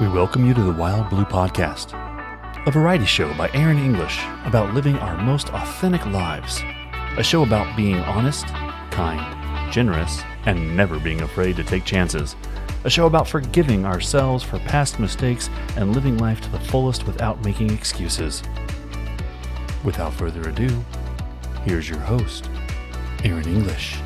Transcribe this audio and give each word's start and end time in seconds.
We 0.00 0.08
welcome 0.08 0.46
you 0.46 0.54
to 0.54 0.62
the 0.62 0.72
Wild 0.72 1.10
Blue 1.10 1.26
Podcast, 1.26 1.92
a 2.66 2.70
variety 2.70 3.04
show 3.04 3.34
by 3.34 3.50
Erin 3.52 3.76
English 3.76 4.18
about 4.46 4.72
living 4.72 4.96
our 4.96 5.22
most 5.22 5.50
authentic 5.50 6.06
lives. 6.06 6.62
A 7.18 7.22
show 7.22 7.42
about 7.42 7.76
being 7.76 7.98
honest, 7.98 8.46
kind, 8.90 9.70
generous, 9.70 10.22
and 10.46 10.74
never 10.74 10.98
being 10.98 11.20
afraid 11.20 11.56
to 11.56 11.64
take 11.64 11.84
chances. 11.84 12.34
A 12.84 12.88
show 12.88 13.04
about 13.04 13.28
forgiving 13.28 13.84
ourselves 13.84 14.42
for 14.42 14.58
past 14.60 14.98
mistakes 14.98 15.50
and 15.76 15.94
living 15.94 16.16
life 16.16 16.40
to 16.40 16.48
the 16.48 16.60
fullest 16.60 17.06
without 17.06 17.44
making 17.44 17.70
excuses. 17.70 18.42
Without 19.84 20.14
further 20.14 20.48
ado, 20.48 20.82
here's 21.64 21.90
your 21.90 22.00
host, 22.00 22.48
Erin 23.22 23.46
English. 23.46 23.98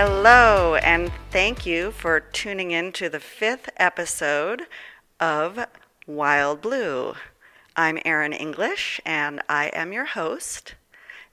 Hello, 0.00 0.76
and 0.76 1.10
thank 1.32 1.66
you 1.66 1.90
for 1.90 2.20
tuning 2.20 2.70
in 2.70 2.92
to 2.92 3.08
the 3.08 3.18
fifth 3.18 3.68
episode 3.78 4.68
of 5.18 5.66
Wild 6.06 6.60
Blue. 6.60 7.14
I'm 7.74 7.98
Erin 8.04 8.32
English, 8.32 9.00
and 9.04 9.42
I 9.48 9.70
am 9.70 9.92
your 9.92 10.04
host, 10.04 10.76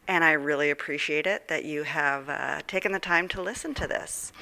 and 0.07 0.23
I 0.23 0.31
really 0.31 0.71
appreciate 0.71 1.27
it 1.27 1.47
that 1.47 1.63
you 1.63 1.83
have 1.83 2.27
uh, 2.27 2.61
taken 2.65 2.91
the 2.91 2.97
time 2.97 3.27
to 3.27 3.41
listen 3.43 3.75
to 3.75 3.85
this. 3.85 4.33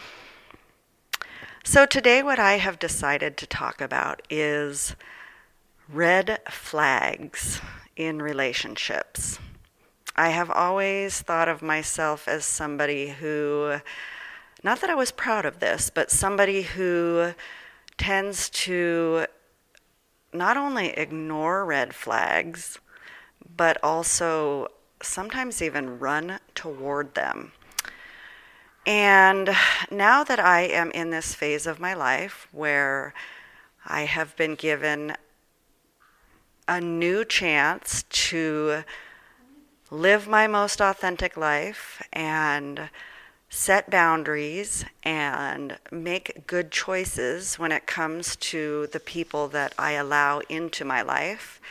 So, 1.65 1.85
today, 1.85 2.23
what 2.23 2.39
I 2.39 2.59
have 2.59 2.79
decided 2.79 3.35
to 3.35 3.45
talk 3.45 3.81
about 3.81 4.21
is 4.29 4.95
red 5.89 6.39
flags 6.49 7.59
in 7.97 8.21
relationships. 8.21 9.37
I 10.15 10.29
have 10.29 10.51
always 10.51 11.21
thought 11.21 11.47
of 11.47 11.63
myself 11.63 12.27
as 12.27 12.45
somebody 12.45 13.09
who, 13.09 13.79
not 14.63 14.79
that 14.81 14.89
I 14.89 14.95
was 14.95 15.11
proud 15.11 15.43
of 15.45 15.59
this, 15.59 15.89
but 15.89 16.11
somebody 16.11 16.61
who 16.61 17.33
tends 17.97 18.49
to 18.49 19.25
not 20.31 20.55
only 20.55 20.89
ignore 20.89 21.65
red 21.65 21.95
flags, 21.95 22.79
but 23.55 23.77
also 23.81 24.67
sometimes 25.01 25.61
even 25.61 25.99
run 25.99 26.39
toward 26.53 27.15
them. 27.15 27.51
And 28.85 29.49
now 29.89 30.23
that 30.23 30.39
I 30.39 30.61
am 30.61 30.91
in 30.91 31.09
this 31.09 31.33
phase 31.33 31.65
of 31.65 31.79
my 31.79 31.93
life 31.93 32.47
where 32.51 33.13
I 33.85 34.01
have 34.01 34.35
been 34.35 34.55
given 34.55 35.15
a 36.67 36.79
new 36.79 37.25
chance 37.25 38.03
to 38.09 38.83
live 39.93 40.27
my 40.27 40.47
most 40.47 40.81
authentic 40.81 41.37
life 41.37 42.01
and 42.11 42.89
set 43.47 43.91
boundaries 43.91 44.83
and 45.03 45.77
make 45.91 46.47
good 46.47 46.71
choices 46.71 47.59
when 47.59 47.71
it 47.71 47.85
comes 47.85 48.35
to 48.35 48.87
the 48.87 48.99
people 48.99 49.47
that 49.47 49.71
I 49.77 49.91
allow 49.91 50.39
into 50.49 50.83
my 50.83 51.03
life. 51.03 51.61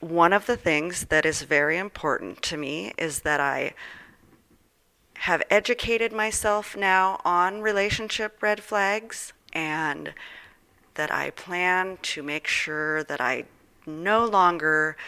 One 0.00 0.34
of 0.34 0.44
the 0.44 0.58
things 0.58 1.06
that 1.06 1.24
is 1.24 1.40
very 1.42 1.78
important 1.78 2.42
to 2.42 2.58
me 2.58 2.92
is 2.98 3.20
that 3.20 3.40
I 3.40 3.72
have 5.20 5.42
educated 5.48 6.12
myself 6.12 6.76
now 6.76 7.22
on 7.24 7.62
relationship 7.62 8.42
red 8.42 8.62
flags 8.62 9.32
and 9.54 10.12
that 10.92 11.10
I 11.10 11.30
plan 11.30 11.96
to 12.02 12.22
make 12.22 12.46
sure 12.46 13.02
that 13.04 13.22
I 13.22 13.44
no 13.86 14.26
longer 14.26 14.98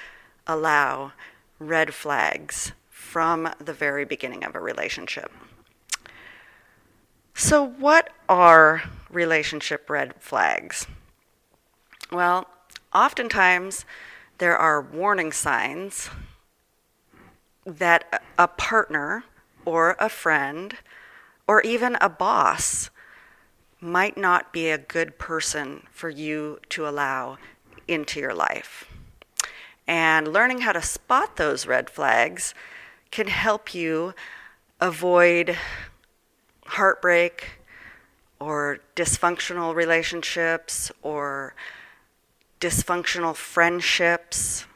allow 0.47 1.13
red 1.59 1.95
flags 1.95 2.73
from 2.89 3.53
the 3.59 3.73
very 3.73 4.05
beginning 4.05 4.45
of 4.45 4.55
a 4.55 4.61
relationship. 4.61 5.33
So, 7.35 7.65
what 7.65 8.11
are 8.29 8.83
relationship 9.11 9.89
red 9.89 10.15
flags? 10.19 10.87
Well, 12.11 12.49
oftentimes 12.93 13.85
there 14.39 14.57
are 14.57 14.83
warning 14.83 15.33
signs 15.33 16.11
that 17.65 18.23
a 18.39 18.49
partner 18.49 19.25
or 19.65 19.97
a 20.01 20.09
friend 20.09 20.77
or 21.47 21.63
even 21.63 21.97
a 22.01 22.09
boss 22.09 22.91
might 23.81 24.17
not 24.17 24.53
be 24.53 24.71
a 24.71 24.79
good 24.79 25.19
person 25.19 25.83
for 25.91 26.11
you 26.11 26.59
to 26.71 26.89
allow 26.89 27.39
into 27.87 28.21
your 28.21 28.35
life. 28.35 28.85
And 29.89 30.35
learning 30.35 30.61
how 30.61 30.73
to 30.73 30.83
spot 30.83 31.37
those 31.37 31.67
red 31.67 31.89
flags 31.89 32.55
can 33.11 33.27
help 33.27 33.75
you 33.75 34.13
avoid 34.83 35.57
heartbreak 36.67 37.59
or 38.39 38.81
dysfunctional 38.95 39.75
relationships 39.75 40.93
or 41.01 41.55
dysfunctional 42.61 43.35
friendships 43.35 44.67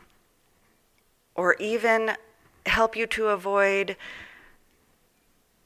or 1.35 1.57
even 1.57 2.13
help 2.65 2.97
you 2.97 3.07
to 3.09 3.29
avoid 3.29 3.97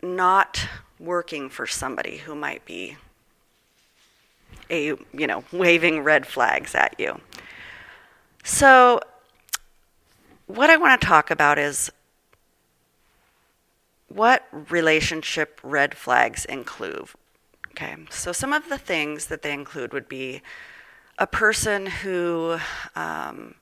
not 0.03 0.69
working 0.99 1.49
for 1.49 1.69
somebody 1.69 2.17
who 2.19 2.35
might 2.35 2.65
be 2.65 2.97
a 4.71 4.87
you 5.13 5.27
know 5.27 5.45
waving 5.53 6.01
red 6.01 6.27
flags 6.27 6.75
at 6.75 6.99
you. 6.99 7.21
So 8.43 9.01
what 10.47 10.71
I 10.71 10.77
want 10.77 11.01
to 11.01 11.07
talk 11.07 11.31
about 11.31 11.59
is 11.59 11.91
what 14.09 14.47
relationship 14.71 15.61
red 15.63 15.97
flags 15.97 16.45
include. 16.45 17.09
Okay, 17.71 17.97
so 18.09 18.33
some 18.33 18.53
of 18.53 18.69
the 18.69 18.79
things 18.79 19.27
that 19.27 19.43
they 19.43 19.53
include 19.53 19.93
would 19.93 20.09
be 20.09 20.41
a 21.19 21.27
person 21.27 21.87
who 21.87 22.59
um, 22.95 23.55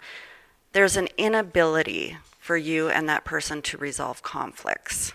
there's 0.72 0.96
an 0.96 1.08
inability 1.16 2.18
for 2.38 2.56
you 2.56 2.88
and 2.88 3.08
that 3.08 3.24
person 3.24 3.62
to 3.62 3.78
resolve 3.78 4.22
conflicts. 4.22 5.12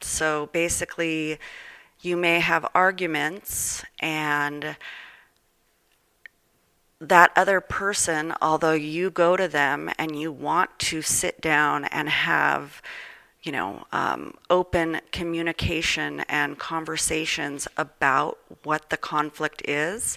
So 0.00 0.48
basically, 0.52 1.38
you 2.00 2.16
may 2.16 2.40
have 2.40 2.66
arguments 2.74 3.84
and 3.98 4.76
that 7.00 7.30
other 7.36 7.60
person, 7.60 8.32
although 8.40 8.72
you 8.72 9.10
go 9.10 9.36
to 9.36 9.48
them 9.48 9.90
and 9.98 10.18
you 10.18 10.32
want 10.32 10.70
to 10.78 11.02
sit 11.02 11.40
down 11.40 11.84
and 11.86 12.08
have, 12.08 12.80
you 13.42 13.52
know, 13.52 13.86
um, 13.92 14.34
open 14.48 15.00
communication 15.12 16.20
and 16.20 16.58
conversations 16.58 17.68
about 17.76 18.38
what 18.62 18.88
the 18.88 18.96
conflict 18.96 19.62
is, 19.68 20.16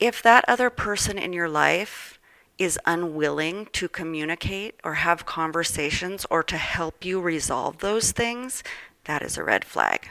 if 0.00 0.22
that 0.22 0.44
other 0.48 0.70
person 0.70 1.18
in 1.18 1.32
your 1.32 1.48
life 1.48 2.18
is 2.56 2.78
unwilling 2.86 3.66
to 3.72 3.88
communicate 3.88 4.74
or 4.84 4.94
have 4.94 5.26
conversations 5.26 6.24
or 6.30 6.42
to 6.42 6.56
help 6.56 7.04
you 7.04 7.20
resolve 7.20 7.78
those 7.78 8.12
things, 8.12 8.62
that 9.04 9.22
is 9.22 9.36
a 9.36 9.44
red 9.44 9.64
flag. 9.64 10.08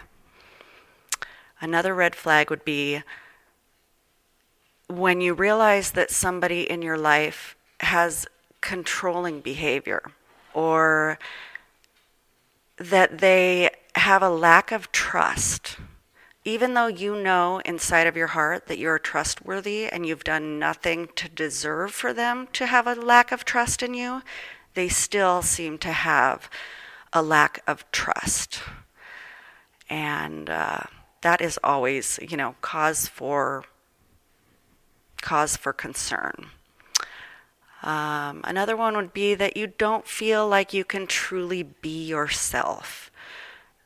Another 1.59 1.95
red 1.95 2.15
flag 2.15 2.49
would 2.49 2.65
be 2.65 3.01
when 4.97 5.21
you 5.21 5.33
realize 5.33 5.91
that 5.91 6.11
somebody 6.11 6.69
in 6.69 6.81
your 6.81 6.97
life 6.97 7.55
has 7.79 8.27
controlling 8.61 9.41
behavior 9.41 10.03
or 10.53 11.17
that 12.77 13.17
they 13.17 13.69
have 13.95 14.21
a 14.21 14.29
lack 14.29 14.71
of 14.71 14.91
trust, 14.91 15.77
even 16.45 16.73
though 16.73 16.87
you 16.87 17.15
know 17.15 17.59
inside 17.65 18.05
of 18.05 18.15
your 18.15 18.27
heart 18.27 18.67
that 18.67 18.77
you're 18.77 18.99
trustworthy 18.99 19.87
and 19.87 20.05
you've 20.05 20.23
done 20.23 20.59
nothing 20.59 21.09
to 21.15 21.27
deserve 21.27 21.91
for 21.91 22.13
them 22.13 22.47
to 22.53 22.67
have 22.67 22.85
a 22.85 22.95
lack 22.95 23.31
of 23.31 23.45
trust 23.45 23.81
in 23.81 23.93
you, 23.93 24.21
they 24.75 24.89
still 24.89 25.41
seem 25.41 25.77
to 25.79 25.91
have 25.91 26.49
a 27.11 27.21
lack 27.21 27.63
of 27.67 27.89
trust. 27.91 28.61
And 29.89 30.49
uh, 30.49 30.81
that 31.21 31.41
is 31.41 31.59
always, 31.63 32.19
you 32.21 32.37
know, 32.37 32.55
cause 32.61 33.07
for 33.07 33.63
cause 35.23 35.55
for 35.57 35.73
concern. 35.73 36.51
Um, 37.81 38.41
another 38.43 38.75
one 38.75 38.95
would 38.95 39.13
be 39.13 39.33
that 39.35 39.57
you 39.57 39.67
don't 39.67 40.05
feel 40.05 40.47
like 40.47 40.73
you 40.73 40.85
can 40.85 41.07
truly 41.07 41.63
be 41.63 42.05
yourself. 42.05 43.09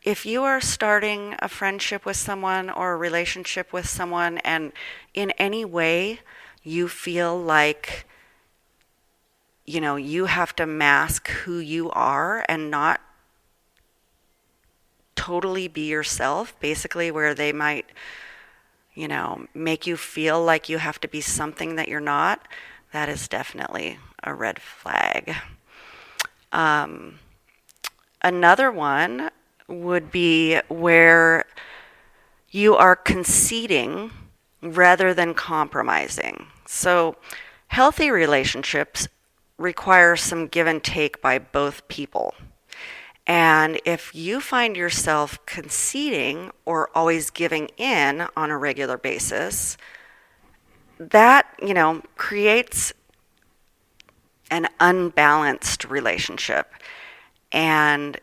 If 0.04 0.26
you 0.26 0.44
are 0.44 0.60
starting 0.60 1.36
a 1.40 1.48
friendship 1.48 2.06
with 2.06 2.18
someone 2.18 2.70
or 2.70 2.94
a 2.94 2.98
relationship 2.98 3.72
with 3.72 3.88
someone, 3.88 4.40
and 4.40 4.72
in 5.14 5.32
any 5.32 5.64
way 5.64 6.20
you 6.64 6.88
feel 6.88 7.40
like 7.40 8.06
you 9.66 9.82
know 9.82 9.96
you 9.96 10.26
have 10.26 10.56
to 10.56 10.66
mask 10.66 11.28
who 11.30 11.58
you 11.60 11.90
are 11.92 12.46
and 12.48 12.72
not 12.72 13.02
totally 15.16 15.68
be 15.68 15.88
yourself, 15.88 16.58
basically, 16.60 17.12
where 17.12 17.34
they 17.34 17.52
might 17.52 17.88
you 18.98 19.08
know, 19.08 19.46
make 19.54 19.86
you 19.86 19.96
feel 19.96 20.44
like 20.44 20.70
you 20.70 20.80
have 20.80 21.00
to 21.00 21.08
be 21.08 21.22
something 21.22 21.76
that 21.76 21.88
you're 21.88 22.00
not, 22.00 22.48
that 22.92 23.08
is 23.08 23.28
definitely 23.28 24.00
a 24.24 24.34
red 24.34 24.60
flag. 24.60 25.36
Um, 26.52 27.20
another 28.24 28.72
one 28.72 29.30
would 29.68 30.10
be 30.10 30.60
where 30.68 31.46
you 32.50 32.76
are 32.76 32.96
conceding 32.96 34.10
rather 34.64 35.14
than 35.14 35.36
compromising. 35.36 36.48
So, 36.66 37.18
healthy 37.68 38.10
relationships 38.10 39.08
require 39.60 40.16
some 40.16 40.48
give 40.48 40.66
and 40.66 40.84
take 40.84 41.22
by 41.22 41.38
both 41.38 41.88
people. 41.88 42.34
And 43.28 43.80
if 43.84 44.16
you 44.16 44.40
find 44.40 44.78
yourself 44.78 45.46
conceding 45.46 46.50
or 46.66 46.90
always 46.96 47.30
giving 47.30 47.68
in 47.78 48.26
on 48.38 48.50
a 48.50 48.58
regular 48.58 48.98
basis, 48.98 49.78
that, 50.98 51.46
you 51.62 51.74
know, 51.74 52.02
creates 52.16 52.94
an 54.50 54.70
unbalanced 54.80 55.84
relationship. 55.84 56.74
And 57.52 58.18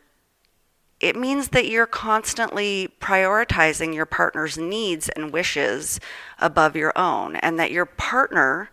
it 1.00 1.16
means 1.16 1.48
that 1.48 1.68
you're 1.68 1.86
constantly 1.86 2.88
prioritizing 2.98 3.94
your 3.94 4.06
partner's 4.06 4.56
needs 4.56 5.10
and 5.10 5.34
wishes 5.34 6.00
above 6.38 6.76
your 6.76 6.96
own, 6.96 7.36
and 7.36 7.58
that 7.60 7.70
your 7.70 7.84
partner 7.84 8.70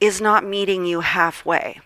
is 0.00 0.20
not 0.20 0.44
meeting 0.44 0.84
you 0.84 1.00
halfway. 1.00 1.80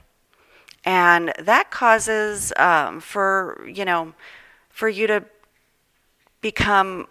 And 0.84 1.32
that 1.38 1.70
causes 1.70 2.52
um, 2.56 3.00
for, 3.00 3.68
you 3.70 3.84
know, 3.84 4.14
for 4.70 4.88
you 4.88 5.06
to 5.06 5.24
become 6.40 7.08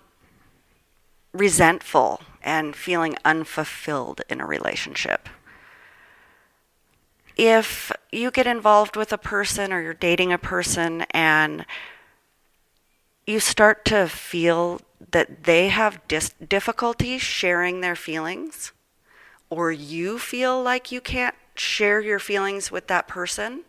resentful 1.33 2.21
and 2.41 2.75
feeling 2.75 3.15
unfulfilled 3.25 4.21
in 4.29 4.41
a 4.41 4.45
relationship. 4.45 5.29
If 7.35 7.91
you 8.11 8.31
get 8.31 8.47
involved 8.47 8.95
with 8.95 9.13
a 9.13 9.17
person 9.17 9.71
or 9.71 9.81
you're 9.81 9.93
dating 9.93 10.33
a 10.33 10.39
person 10.39 11.01
and 11.11 11.65
you 13.27 13.39
start 13.39 13.85
to 13.85 14.07
feel 14.07 14.81
that 15.11 15.43
they 15.43 15.67
have 15.67 16.07
dis- 16.07 16.33
difficulty 16.47 17.17
sharing 17.19 17.81
their 17.81 17.95
feelings, 17.95 18.71
or 19.49 19.71
you 19.71 20.17
feel 20.17 20.63
like 20.63 20.91
you 20.91 21.01
can't 21.01 21.35
share 21.59 22.01
your 22.01 22.19
feelings 22.19 22.71
with 22.71 22.87
that 22.87 23.07
person, 23.07 23.63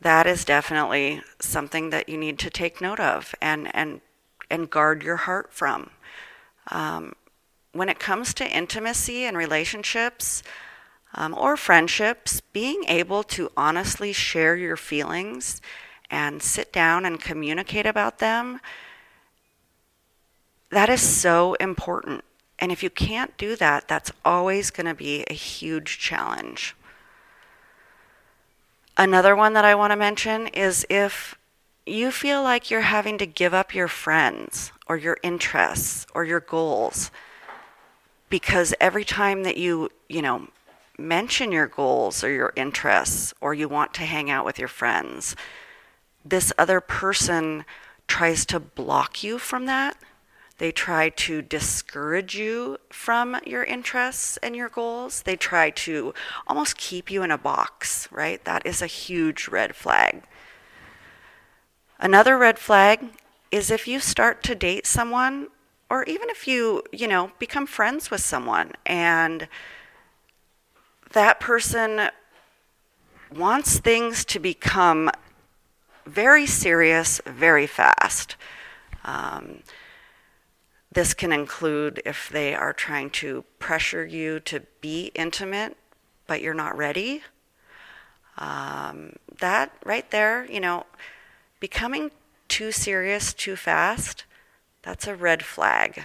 that 0.00 0.26
is 0.26 0.44
definitely 0.44 1.22
something 1.40 1.90
that 1.90 2.08
you 2.08 2.18
need 2.18 2.38
to 2.40 2.50
take 2.50 2.80
note 2.80 3.00
of 3.00 3.34
and, 3.40 3.74
and, 3.74 4.00
and 4.50 4.70
guard 4.70 5.02
your 5.02 5.16
heart 5.16 5.52
from. 5.52 5.90
Um, 6.70 7.14
when 7.72 7.88
it 7.88 7.98
comes 7.98 8.32
to 8.34 8.48
intimacy 8.48 9.24
and 9.24 9.36
relationships 9.36 10.42
um, 11.14 11.34
or 11.34 11.56
friendships, 11.56 12.40
being 12.40 12.84
able 12.84 13.22
to 13.22 13.50
honestly 13.56 14.12
share 14.12 14.56
your 14.56 14.76
feelings 14.76 15.60
and 16.10 16.42
sit 16.42 16.72
down 16.72 17.04
and 17.04 17.20
communicate 17.20 17.86
about 17.86 18.18
them, 18.18 18.60
that 20.70 20.88
is 20.88 21.00
so 21.00 21.54
important. 21.54 22.24
And 22.64 22.72
if 22.72 22.82
you 22.82 22.88
can't 22.88 23.36
do 23.36 23.56
that, 23.56 23.88
that's 23.88 24.10
always 24.24 24.70
going 24.70 24.86
to 24.86 24.94
be 24.94 25.22
a 25.28 25.34
huge 25.34 25.98
challenge. 25.98 26.74
Another 28.96 29.36
one 29.36 29.52
that 29.52 29.66
I 29.66 29.74
want 29.74 29.90
to 29.90 29.96
mention 29.96 30.46
is 30.46 30.86
if 30.88 31.34
you 31.84 32.10
feel 32.10 32.42
like 32.42 32.70
you're 32.70 32.80
having 32.80 33.18
to 33.18 33.26
give 33.26 33.52
up 33.52 33.74
your 33.74 33.86
friends 33.86 34.72
or 34.86 34.96
your 34.96 35.18
interests 35.22 36.06
or 36.14 36.24
your 36.24 36.40
goals 36.40 37.10
because 38.30 38.72
every 38.80 39.04
time 39.04 39.42
that 39.42 39.58
you, 39.58 39.90
you 40.08 40.22
know, 40.22 40.48
mention 40.96 41.52
your 41.52 41.66
goals 41.66 42.24
or 42.24 42.30
your 42.30 42.54
interests 42.56 43.34
or 43.42 43.52
you 43.52 43.68
want 43.68 43.92
to 43.92 44.04
hang 44.04 44.30
out 44.30 44.46
with 44.46 44.58
your 44.58 44.68
friends, 44.68 45.36
this 46.24 46.50
other 46.56 46.80
person 46.80 47.66
tries 48.08 48.46
to 48.46 48.58
block 48.58 49.22
you 49.22 49.38
from 49.38 49.66
that 49.66 49.98
they 50.58 50.70
try 50.70 51.08
to 51.08 51.42
discourage 51.42 52.36
you 52.36 52.78
from 52.90 53.36
your 53.44 53.64
interests 53.64 54.36
and 54.38 54.54
your 54.54 54.68
goals. 54.68 55.22
They 55.22 55.36
try 55.36 55.70
to 55.70 56.14
almost 56.46 56.76
keep 56.76 57.10
you 57.10 57.22
in 57.22 57.30
a 57.30 57.38
box, 57.38 58.08
right? 58.12 58.44
That 58.44 58.64
is 58.64 58.80
a 58.80 58.86
huge 58.86 59.48
red 59.48 59.74
flag. 59.74 60.22
Another 61.98 62.38
red 62.38 62.58
flag 62.58 63.00
is 63.50 63.70
if 63.70 63.88
you 63.88 63.98
start 63.98 64.42
to 64.44 64.54
date 64.54 64.86
someone 64.86 65.48
or 65.90 66.04
even 66.04 66.30
if 66.30 66.46
you, 66.46 66.82
you 66.92 67.08
know, 67.08 67.32
become 67.38 67.66
friends 67.66 68.10
with 68.10 68.20
someone 68.20 68.72
and 68.86 69.48
that 71.12 71.40
person 71.40 72.10
wants 73.34 73.78
things 73.78 74.24
to 74.24 74.38
become 74.38 75.10
very 76.06 76.46
serious 76.46 77.20
very 77.26 77.66
fast. 77.66 78.36
Um, 79.04 79.62
this 80.94 81.12
can 81.12 81.32
include 81.32 82.00
if 82.04 82.28
they 82.28 82.54
are 82.54 82.72
trying 82.72 83.10
to 83.10 83.44
pressure 83.58 84.06
you 84.06 84.40
to 84.40 84.60
be 84.80 85.10
intimate, 85.14 85.76
but 86.26 86.40
you're 86.40 86.54
not 86.54 86.76
ready. 86.76 87.22
Um, 88.38 89.14
that 89.40 89.72
right 89.84 90.08
there, 90.10 90.46
you 90.50 90.60
know, 90.60 90.86
becoming 91.60 92.10
too 92.48 92.70
serious 92.72 93.34
too 93.34 93.56
fast, 93.56 94.24
that's 94.82 95.06
a 95.06 95.16
red 95.16 95.44
flag. 95.44 96.04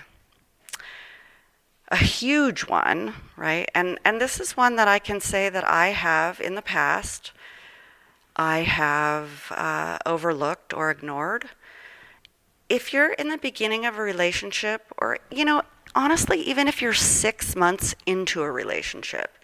A 1.89 1.97
huge 1.97 2.67
one, 2.67 3.13
right? 3.35 3.69
And 3.73 3.99
and 4.05 4.21
this 4.21 4.39
is 4.39 4.57
one 4.57 4.75
that 4.75 4.87
I 4.87 4.99
can 4.99 5.19
say 5.19 5.49
that 5.49 5.67
I 5.67 5.87
have 5.87 6.39
in 6.39 6.55
the 6.55 6.61
past. 6.61 7.31
I 8.35 8.59
have 8.59 9.51
uh, 9.51 9.97
overlooked 10.05 10.73
or 10.73 10.91
ignored 10.91 11.49
if 12.69 12.93
you're 12.93 13.13
in 13.13 13.29
the 13.29 13.37
beginning 13.37 13.85
of 13.85 13.97
a 13.97 14.01
relationship, 14.01 14.85
or, 14.99 15.17
you 15.31 15.43
know, 15.43 15.63
honestly, 15.95 16.39
even 16.41 16.67
if 16.67 16.81
you're 16.81 16.93
six 16.93 17.55
months 17.55 17.95
into 18.05 18.43
a 18.43 18.51
relationship 18.51 19.37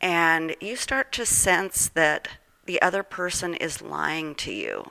and 0.00 0.56
you 0.60 0.74
start 0.74 1.12
to 1.12 1.26
sense 1.26 1.88
that 1.88 2.28
the 2.64 2.80
other 2.80 3.02
person 3.02 3.54
is 3.54 3.82
lying 3.82 4.34
to 4.34 4.52
you 4.52 4.90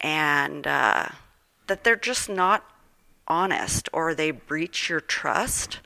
and 0.00 0.66
uh, 0.66 1.08
that 1.66 1.84
they're 1.84 1.96
just 1.96 2.28
not 2.28 2.64
honest 3.26 3.88
or 3.92 4.14
they 4.14 4.30
breach 4.30 4.88
your 4.88 5.00
trust, 5.00 5.80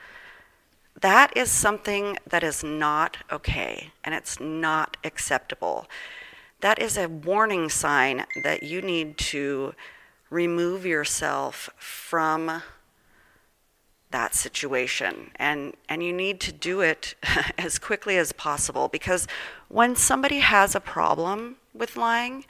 that 1.00 1.34
is 1.36 1.50
something 1.50 2.16
that 2.26 2.42
is 2.42 2.64
not 2.64 3.18
okay 3.30 3.92
and 4.04 4.14
it's 4.14 4.40
not 4.40 4.96
acceptable. 5.04 5.86
That 6.60 6.78
is 6.78 6.96
a 6.96 7.08
warning 7.08 7.68
sign 7.68 8.24
that 8.42 8.62
you 8.62 8.80
need 8.80 9.18
to 9.18 9.74
remove 10.36 10.84
yourself 10.84 11.70
from 11.76 12.62
that 14.10 14.34
situation. 14.34 15.30
And 15.36 15.74
and 15.88 16.02
you 16.02 16.12
need 16.12 16.40
to 16.40 16.52
do 16.52 16.80
it 16.80 17.14
as 17.58 17.78
quickly 17.78 18.18
as 18.18 18.32
possible 18.32 18.88
because 18.88 19.26
when 19.68 19.96
somebody 19.96 20.38
has 20.38 20.74
a 20.74 20.80
problem 20.80 21.56
with 21.74 21.96
lying 21.96 22.44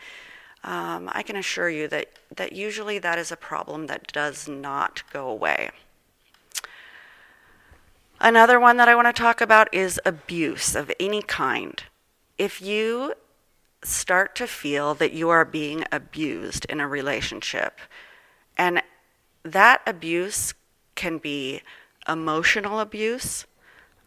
um, 0.67 1.09
I 1.13 1.23
can 1.23 1.37
assure 1.37 1.71
you 1.71 1.87
that 1.89 2.09
that 2.35 2.53
usually 2.53 2.99
that 2.99 3.19
is 3.19 3.31
a 3.31 3.37
problem 3.37 3.87
that 3.87 4.13
does 4.13 4.49
not 4.49 5.05
go 5.13 5.29
away. 5.29 5.71
Another 8.21 8.59
one 8.59 8.77
that 8.79 8.89
I 8.89 8.97
want 8.97 9.07
to 9.07 9.23
talk 9.23 9.41
about 9.41 9.73
is 9.73 10.01
abuse 10.05 10.75
of 10.75 10.91
any 10.99 11.23
kind. 11.23 11.83
If 12.37 12.61
you 12.61 13.15
start 13.87 14.35
to 14.37 14.47
feel 14.47 14.95
that 14.95 15.13
you 15.13 15.29
are 15.29 15.45
being 15.45 15.85
abused 15.93 16.65
in 16.67 16.81
a 16.81 16.89
relationship. 16.89 17.81
And 18.57 18.83
that 19.43 19.83
abuse 19.87 20.55
can 20.95 21.19
be 21.19 21.63
emotional 22.09 22.81
abuse, 22.81 23.47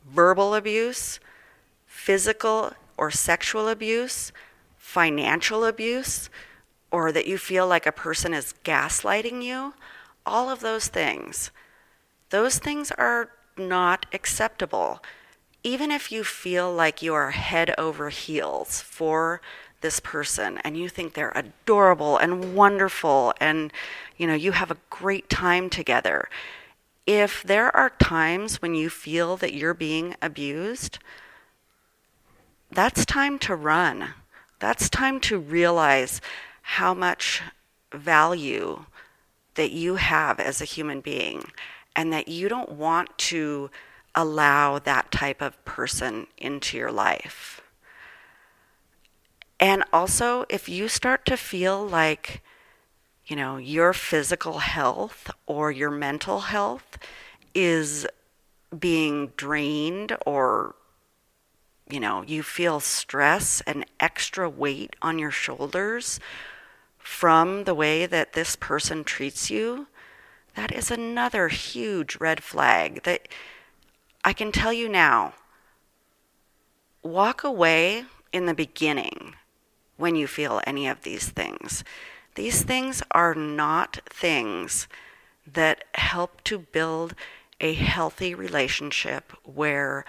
verbal 0.08 0.56
abuse, 0.56 1.20
physical 1.86 2.74
or 2.98 3.12
sexual 3.12 3.68
abuse, 3.70 4.32
financial 4.78 5.64
abuse, 5.66 6.30
or 6.92 7.12
that 7.12 7.28
you 7.28 7.38
feel 7.38 7.68
like 7.68 7.86
a 7.86 7.92
person 7.92 8.34
is 8.34 8.54
gaslighting 8.64 9.44
you. 9.44 9.74
All 10.26 10.50
of 10.50 10.60
those 10.60 10.88
things. 10.88 11.52
Those 12.30 12.60
things 12.60 12.92
are 12.92 13.30
not 13.58 14.06
acceptable 14.14 15.02
even 15.64 15.92
if 15.92 16.12
you 16.12 16.24
feel 16.24 16.74
like 16.74 17.02
you 17.02 17.14
are 17.14 17.32
head 17.32 17.74
over 17.78 18.10
heels 18.10 18.82
for 18.82 19.42
this 19.82 20.00
person 20.00 20.58
and 20.60 20.78
you 20.78 20.90
think 20.90 21.14
they're 21.14 21.34
adorable 21.36 22.18
and 22.18 22.56
wonderful 22.56 23.34
and 23.40 23.72
you 24.18 24.28
know 24.28 24.34
you 24.34 24.52
have 24.52 24.72
a 24.72 24.78
great 24.90 25.30
time 25.30 25.70
together 25.70 26.28
if 27.06 27.42
there 27.44 27.76
are 27.76 27.90
times 27.90 28.62
when 28.62 28.76
you 28.76 28.90
feel 28.90 29.38
that 29.38 29.54
you're 29.54 29.74
being 29.74 30.16
abused 30.22 31.00
that's 32.72 33.06
time 33.06 33.40
to 33.40 33.56
run 33.56 34.10
that's 34.60 34.90
time 34.90 35.20
to 35.20 35.40
realize 35.40 36.22
how 36.62 36.94
much 36.94 37.42
value 37.94 38.86
that 39.56 39.72
you 39.72 39.96
have 39.96 40.40
as 40.40 40.62
a 40.62 40.66
human 40.66 41.02
being 41.02 41.44
and 41.96 42.14
that 42.14 42.28
you 42.28 42.48
don't 42.48 42.72
want 42.72 43.18
to 43.18 43.70
allow 44.16 44.80
that 44.80 45.12
type 45.12 45.42
of 45.42 45.64
person 45.66 46.28
into 46.38 46.78
your 46.78 46.92
life. 46.92 47.62
And 49.60 49.84
also, 49.92 50.46
if 50.50 50.70
you 50.70 50.88
start 50.88 51.26
to 51.26 51.38
feel 51.38 51.86
like 51.86 52.42
you 53.30 53.36
know, 53.36 53.58
your 53.58 53.94
physical 53.94 54.58
health 54.58 55.30
or 55.46 55.72
your 55.72 55.92
mental 55.92 56.40
health 56.42 56.98
is 57.54 58.08
being 58.78 59.32
drained 59.38 60.18
or 60.26 60.76
you 61.88 62.00
know, 62.00 62.24
you 62.24 62.44
feel 62.44 62.80
stress 62.80 63.62
and 63.66 63.86
extra 64.00 64.48
weight 64.48 64.96
on 65.02 65.18
your 65.18 65.32
shoulders 65.32 66.20
from 67.00 67.64
the 67.64 67.74
way 67.74 68.06
that 68.06 68.34
this 68.34 68.56
person 68.56 69.04
treats 69.04 69.50
you, 69.50 69.88
that 70.54 70.72
is 70.72 70.92
another 70.92 71.48
huge 71.48 72.16
red 72.20 72.44
flag 72.44 73.02
that 73.04 73.28
I 74.24 74.34
can 74.34 74.52
tell 74.52 74.72
you 74.72 74.88
now. 74.88 75.34
Walk 77.02 77.44
away 77.44 78.06
in 78.32 78.46
the 78.46 78.54
beginning 78.54 79.34
when 80.00 80.16
you 80.16 80.26
feel 80.26 80.62
any 80.66 80.88
of 80.88 81.04
these 81.04 81.30
things. 81.30 81.84
These 82.36 82.64
things 82.64 83.04
are 83.12 83.36
not 83.36 84.00
things 84.10 84.88
that 85.46 85.84
help 85.96 86.44
to 86.46 86.60
build 86.60 87.14
a 87.62 87.74
healthy 87.74 88.34
relationship 88.34 89.34
where 89.44 90.06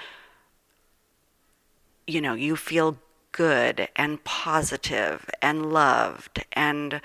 you 2.06 2.20
know 2.20 2.34
you 2.34 2.56
feel 2.56 2.98
good 3.32 3.88
and 3.96 4.22
positive 4.24 5.28
and 5.42 5.72
loved 5.72 6.44
and 6.52 7.00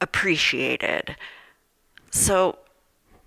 appreciated. 0.00 1.16
So 2.10 2.58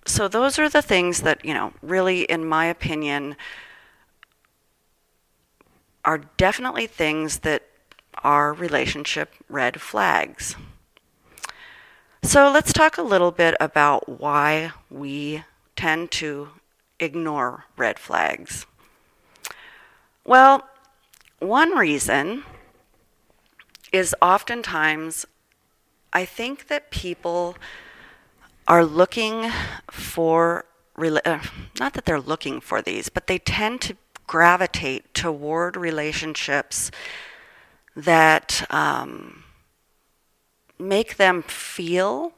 so 0.05 0.27
those 0.27 0.57
are 0.57 0.69
the 0.69 0.81
things 0.81 1.21
that, 1.21 1.43
you 1.45 1.53
know, 1.53 1.73
really 1.81 2.23
in 2.23 2.45
my 2.45 2.65
opinion 2.65 3.35
are 6.03 6.17
definitely 6.37 6.87
things 6.87 7.39
that 7.39 7.63
are 8.23 8.53
relationship 8.53 9.33
red 9.49 9.81
flags. 9.81 10.55
So 12.23 12.51
let's 12.51 12.71
talk 12.71 12.97
a 12.97 13.01
little 13.01 13.31
bit 13.31 13.55
about 13.59 14.19
why 14.19 14.71
we 14.89 15.43
tend 15.75 16.11
to 16.11 16.49
ignore 16.99 17.65
red 17.75 17.97
flags. 17.97 18.67
Well, 20.23 20.67
one 21.39 21.75
reason 21.75 22.43
is 23.91 24.15
oftentimes 24.21 25.25
I 26.13 26.25
think 26.25 26.67
that 26.67 26.91
people 26.91 27.55
are 28.67 28.85
looking 28.85 29.51
for, 29.89 30.65
uh, 30.97 31.39
not 31.79 31.93
that 31.93 32.05
they're 32.05 32.21
looking 32.21 32.61
for 32.61 32.81
these, 32.81 33.09
but 33.09 33.27
they 33.27 33.39
tend 33.39 33.81
to 33.81 33.97
gravitate 34.27 35.13
toward 35.13 35.75
relationships 35.75 36.91
that 37.95 38.65
um, 38.69 39.43
make 40.79 41.17
them 41.17 41.43
feel 41.43 42.33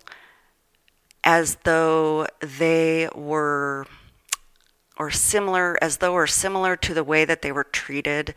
as 1.23 1.57
though 1.63 2.27
they 2.39 3.09
were 3.15 3.85
or 4.97 5.09
similar 5.09 5.77
as 5.81 5.97
though 5.97 6.13
or 6.13 6.27
similar 6.27 6.75
to 6.75 6.93
the 6.93 7.03
way 7.03 7.25
that 7.25 7.41
they 7.41 7.51
were 7.51 7.63
treated 7.63 8.35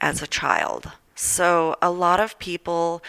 as 0.00 0.22
a 0.22 0.26
child. 0.26 0.90
So 1.14 1.76
a 1.80 1.90
lot 1.90 2.20
of 2.20 2.38
people 2.38 3.02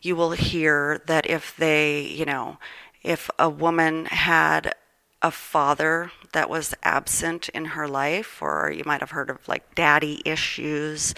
you 0.00 0.16
will 0.16 0.32
hear 0.32 1.02
that 1.06 1.28
if 1.28 1.56
they, 1.56 2.02
you 2.02 2.24
know, 2.24 2.58
if 3.02 3.30
a 3.38 3.48
woman 3.48 4.06
had 4.06 4.74
a 5.22 5.30
father 5.30 6.12
that 6.32 6.48
was 6.48 6.74
absent 6.82 7.48
in 7.50 7.64
her 7.66 7.88
life, 7.88 8.40
or 8.40 8.72
you 8.74 8.84
might 8.86 9.00
have 9.00 9.10
heard 9.10 9.30
of 9.30 9.46
like 9.48 9.74
daddy 9.74 10.22
issues, 10.24 11.14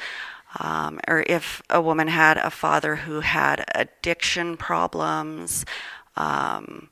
um, 0.58 1.00
or 1.06 1.24
if 1.26 1.62
a 1.70 1.80
woman 1.80 2.08
had 2.08 2.36
a 2.36 2.50
father 2.50 2.96
who 2.96 3.20
had 3.20 3.64
addiction 3.74 4.56
problems, 4.56 5.64
um, 6.16 6.88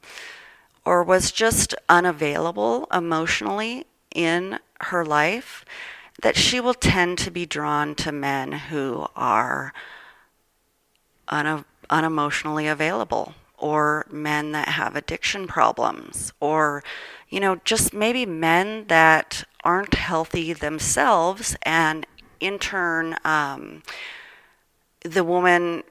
or 0.85 1.03
was 1.03 1.33
just 1.33 1.75
unavailable 1.89 2.87
emotionally 2.93 3.87
in 4.15 4.59
her 4.83 5.05
life, 5.05 5.65
that 6.23 6.37
she 6.37 6.61
will 6.61 6.75
tend 6.75 7.19
to 7.19 7.31
be 7.31 7.47
drawn 7.47 7.95
to 7.95 8.13
men 8.13 8.53
who 8.53 9.07
are 9.15 9.73
une- 11.31 11.65
unemotionally 11.91 12.71
available 12.71 13.35
or 13.57 14.07
men 14.11 14.53
that 14.53 14.69
have 14.69 14.95
addiction 14.95 15.47
problems 15.47 16.33
or 16.41 16.83
you 17.29 17.41
know 17.41 17.57
just 17.65 17.93
maybe 17.93 18.25
men 18.25 18.85
that 18.87 19.45
aren't 19.65 19.95
healthy 19.95 20.53
themselves 20.53 21.57
and 21.63 22.07
in 22.41 22.59
turn 22.59 23.17
um, 23.25 23.83
the 25.03 25.25
woman 25.25 25.83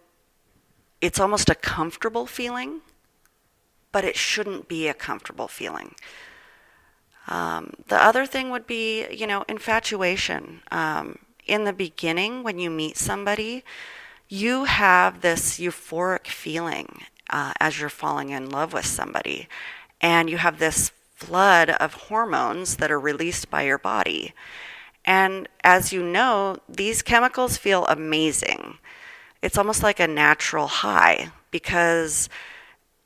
it's 1.01 1.20
almost 1.20 1.50
a 1.50 1.56
comfortable 1.56 2.25
feeling 2.25 2.82
but 3.92 4.04
it 4.04 4.16
shouldn't 4.16 4.68
be 4.68 4.88
a 4.88 4.94
comfortable 4.94 5.48
feeling 5.48 5.94
um, 7.27 7.74
the 7.88 8.01
other 8.01 8.25
thing 8.25 8.50
would 8.51 8.66
be, 8.66 9.08
you 9.13 9.27
know, 9.27 9.44
infatuation. 9.48 10.62
Um, 10.72 11.20
in 11.46 11.66
the 11.66 11.74
beginning, 11.74 12.44
when 12.44 12.58
you 12.60 12.70
meet 12.70 12.98
somebody, 12.98 13.63
you 14.30 14.66
have 14.66 15.22
this 15.22 15.60
euphoric 15.60 16.27
feeling 16.27 17.04
uh, 17.30 17.54
as 17.60 17.80
you're 17.80 17.89
falling 17.89 18.30
in 18.30 18.50
love 18.50 18.74
with 18.74 18.86
somebody, 18.86 19.48
and 20.01 20.30
you 20.30 20.38
have 20.38 20.60
this 20.60 20.92
flood 21.16 21.70
of 21.72 21.94
hormones 21.94 22.77
that 22.77 22.92
are 22.92 23.00
released 23.00 23.50
by 23.50 23.63
your 23.63 23.77
body. 23.77 24.34
And 25.08 25.48
as 25.64 25.94
you 25.94 26.04
know, 26.04 26.58
these 26.68 27.02
chemicals 27.02 27.56
feel 27.58 27.86
amazing. 27.86 28.78
It's 29.42 29.58
almost 29.58 29.82
like 29.82 30.02
a 30.02 30.08
natural 30.08 30.68
high 30.68 31.32
because 31.50 32.28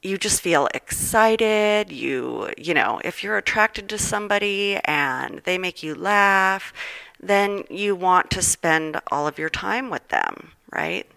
you 0.01 0.17
just 0.17 0.41
feel 0.41 0.67
excited 0.73 1.91
you 1.91 2.49
you 2.57 2.73
know 2.73 2.99
if 3.03 3.23
you're 3.23 3.37
attracted 3.37 3.87
to 3.87 3.99
somebody 3.99 4.79
and 4.85 5.41
they 5.43 5.59
make 5.59 5.83
you 5.83 5.93
laugh 5.93 6.73
then 7.19 7.63
you 7.69 7.95
want 7.95 8.31
to 8.31 8.41
spend 8.41 8.99
all 9.11 9.27
of 9.27 9.37
your 9.37 9.47
time 9.47 9.91
with 9.91 10.07
them 10.07 10.53
right 10.71 11.07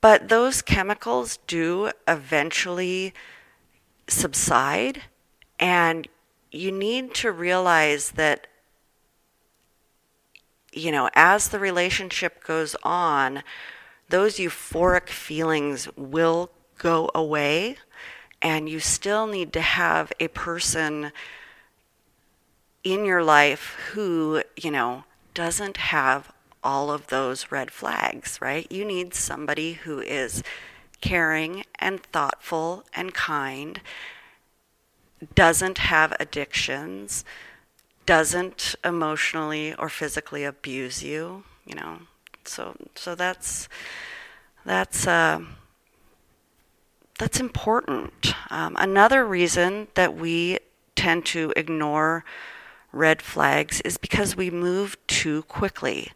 but 0.00 0.28
those 0.28 0.62
chemicals 0.62 1.40
do 1.48 1.90
eventually 2.06 3.12
subside 4.06 5.02
and 5.58 6.06
you 6.52 6.70
need 6.70 7.12
to 7.12 7.32
realize 7.32 8.12
that 8.12 8.46
you 10.76 10.92
know 10.92 11.08
as 11.14 11.48
the 11.48 11.58
relationship 11.58 12.44
goes 12.44 12.76
on 12.82 13.42
those 14.08 14.36
euphoric 14.36 15.08
feelings 15.08 15.88
will 15.96 16.50
go 16.78 17.10
away, 17.14 17.76
and 18.42 18.68
you 18.68 18.80
still 18.80 19.26
need 19.26 19.52
to 19.52 19.60
have 19.60 20.12
a 20.20 20.28
person 20.28 21.10
in 22.82 23.04
your 23.04 23.24
life 23.24 23.76
who, 23.92 24.42
you 24.56 24.70
know, 24.70 25.04
doesn't 25.32 25.78
have 25.78 26.30
all 26.62 26.90
of 26.90 27.06
those 27.06 27.50
red 27.50 27.70
flags, 27.70 28.38
right? 28.40 28.70
You 28.70 28.84
need 28.84 29.14
somebody 29.14 29.74
who 29.74 30.00
is 30.00 30.42
caring 31.00 31.64
and 31.78 32.02
thoughtful 32.02 32.84
and 32.94 33.14
kind, 33.14 33.80
doesn't 35.34 35.78
have 35.78 36.14
addictions, 36.20 37.24
doesn't 38.06 38.74
emotionally 38.84 39.74
or 39.74 39.88
physically 39.88 40.44
abuse 40.44 41.02
you, 41.02 41.44
you 41.66 41.74
know. 41.74 42.00
So 42.44 42.76
so 42.94 43.14
that's 43.14 43.68
that's 44.64 45.06
uh 45.06 45.40
that's 47.18 47.40
important. 47.40 48.34
Um, 48.50 48.76
another 48.78 49.24
reason 49.24 49.88
that 49.94 50.16
we 50.16 50.58
tend 50.96 51.24
to 51.26 51.52
ignore 51.56 52.24
red 52.92 53.22
flags 53.22 53.80
is 53.82 53.96
because 53.96 54.36
we 54.36 54.50
move 54.50 54.96
too 55.06 55.42
quickly. 55.44 56.10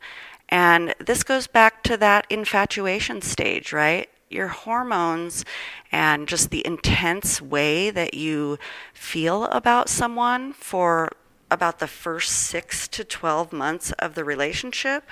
And 0.49 0.95
this 0.99 1.23
goes 1.23 1.47
back 1.47 1.83
to 1.85 1.97
that 1.99 2.27
infatuation 2.31 3.23
stage, 3.23 3.73
right? 3.73 4.09
Your 4.31 4.49
hormones 4.49 5.45
and 5.93 6.27
just 6.29 6.51
the 6.51 6.67
intense 6.67 7.41
way 7.41 7.91
that 7.91 8.15
you 8.15 8.59
feel 8.93 9.45
about 9.45 9.89
someone 9.89 10.53
for 10.53 11.11
about 11.51 11.79
the 11.79 11.87
first 11.87 12.31
six 12.31 12.89
to 12.89 13.05
12 13.05 13.53
months 13.53 13.93
of 13.93 14.15
the 14.15 14.25
relationship. 14.25 15.09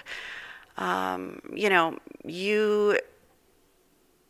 Um, 0.77 1.41
you 1.55 1.71
know, 1.71 1.99
you 2.25 2.99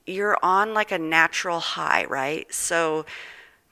you're 0.07 0.39
on 0.41 0.73
like 0.73 0.93
a 0.93 0.99
natural 0.99 1.59
high, 1.59 2.05
right? 2.05 2.53
So 2.55 3.05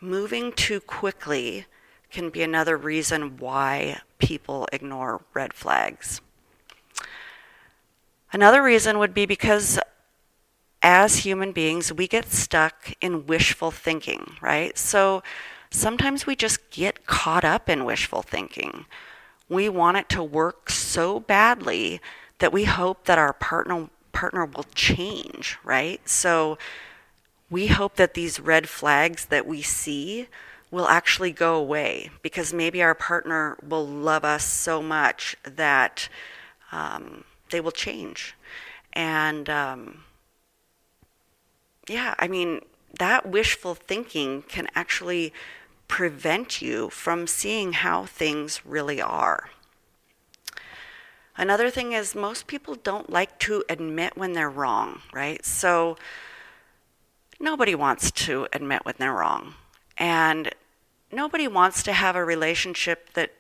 moving 0.01 0.53
too 0.53 0.81
quickly 0.81 1.67
can 2.11 2.31
be 2.31 2.43
another 2.43 2.77
reason 2.77 3.37
why 3.37 4.01
people 4.19 4.69
ignore 4.73 5.23
red 5.33 5.53
flags. 5.53 6.21
Another 8.33 8.63
reason 8.63 8.99
would 8.99 9.15
be 9.15 9.27
because 9.27 9.79
as 10.83 11.19
human 11.19 11.53
beings, 11.53 11.93
we 11.93 12.07
get 12.07 12.31
stuck 12.31 12.93
in 13.01 13.27
wishful 13.27 13.71
thinking, 13.71 14.37
right? 14.43 14.77
So 14.77 15.23
sometimes 15.75 16.27
we 16.27 16.37
just 16.37 16.71
get 16.71 17.07
caught 17.07 17.45
up 17.45 17.69
in 17.69 17.85
wishful 17.85 18.23
thinking. 18.23 18.87
We 19.49 19.69
want 19.69 19.97
it 19.97 20.09
to 20.11 20.23
work 20.23 20.71
so 20.71 21.21
badly 21.21 22.01
that 22.39 22.53
we 22.53 22.65
hope 22.65 23.05
that 23.05 23.19
our 23.19 23.33
partner 23.33 23.89
partner 24.13 24.45
will 24.47 24.67
change, 24.75 25.59
right? 25.65 26.01
So 26.09 26.57
we 27.51 27.67
hope 27.67 27.97
that 27.97 28.15
these 28.15 28.39
red 28.39 28.69
flags 28.69 29.27
that 29.27 29.47
we 29.47 29.61
see 29.61 30.29
will 30.71 30.87
actually 30.87 31.33
go 31.33 31.57
away 31.57 32.11
because 32.23 32.53
maybe 32.53 32.81
our 32.81 32.95
partner 32.95 33.57
will 33.61 33.87
love 33.87 34.25
us 34.25 34.45
so 34.45 34.81
much 34.81 35.37
that 35.45 36.09
um, 36.71 37.25
they 37.51 37.61
will 37.61 37.73
change. 37.73 38.35
And 38.93 39.51
um, 39.51 40.05
yeah, 41.89 42.15
I 42.19 42.29
mean, 42.29 42.61
that 42.99 43.27
wishful 43.29 43.75
thinking 43.75 44.43
can 44.43 44.69
actually 44.75 45.33
prevent 45.95 46.61
you 46.61 46.91
from 46.91 47.25
seeing 47.25 47.73
how 47.73 48.05
things 48.05 48.67
really 48.67 49.01
are. 49.01 49.49
Another 51.37 51.71
thing 51.71 51.93
is, 51.93 52.17
most 52.17 52.49
people 52.49 52.75
don't 52.75 53.11
like 53.11 53.39
to 53.39 53.63
admit 53.69 54.17
when 54.17 54.33
they're 54.33 54.51
wrong, 54.51 55.03
right? 55.13 55.45
So, 55.47 55.97
nobody 57.39 57.77
wants 57.77 58.11
to 58.11 58.49
admit 58.53 58.85
when 58.85 58.97
they're 58.99 59.13
wrong. 59.13 59.55
And 59.97 60.53
nobody 61.13 61.47
wants 61.47 61.85
to 61.85 61.93
have 61.93 62.17
a 62.17 62.25
relationship 62.25 63.13
that 63.13 63.31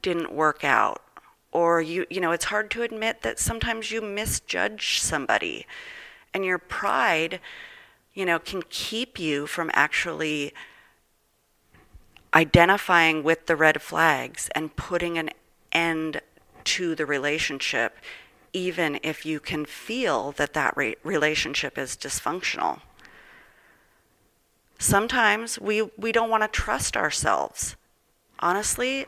didn't 0.00 0.32
work 0.32 0.62
out. 0.62 1.02
Or 1.50 1.82
you 1.82 2.06
you 2.08 2.20
know, 2.20 2.30
it's 2.30 2.44
hard 2.44 2.70
to 2.70 2.82
admit 2.82 3.22
that 3.22 3.40
sometimes 3.40 3.90
you 3.90 4.00
misjudge 4.00 5.00
somebody. 5.00 5.66
And 6.32 6.44
your 6.44 6.58
pride, 6.58 7.40
you 8.14 8.24
know, 8.24 8.38
can 8.38 8.62
keep 8.70 9.18
you 9.18 9.48
from 9.48 9.72
actually 9.74 10.54
identifying 12.34 13.22
with 13.22 13.46
the 13.46 13.56
red 13.56 13.82
flags 13.82 14.48
and 14.54 14.76
putting 14.76 15.18
an 15.18 15.30
end 15.72 16.20
to 16.64 16.94
the 16.94 17.06
relationship 17.06 17.96
even 18.52 18.98
if 19.02 19.24
you 19.24 19.40
can 19.40 19.64
feel 19.64 20.32
that 20.32 20.54
that 20.54 20.76
re- 20.76 20.96
relationship 21.04 21.78
is 21.78 21.96
dysfunctional. 21.96 22.80
Sometimes 24.78 25.58
we, 25.58 25.82
we 25.96 26.10
don't 26.10 26.30
want 26.30 26.42
to 26.42 26.48
trust 26.48 26.96
ourselves. 26.96 27.76
Honestly, 28.40 29.06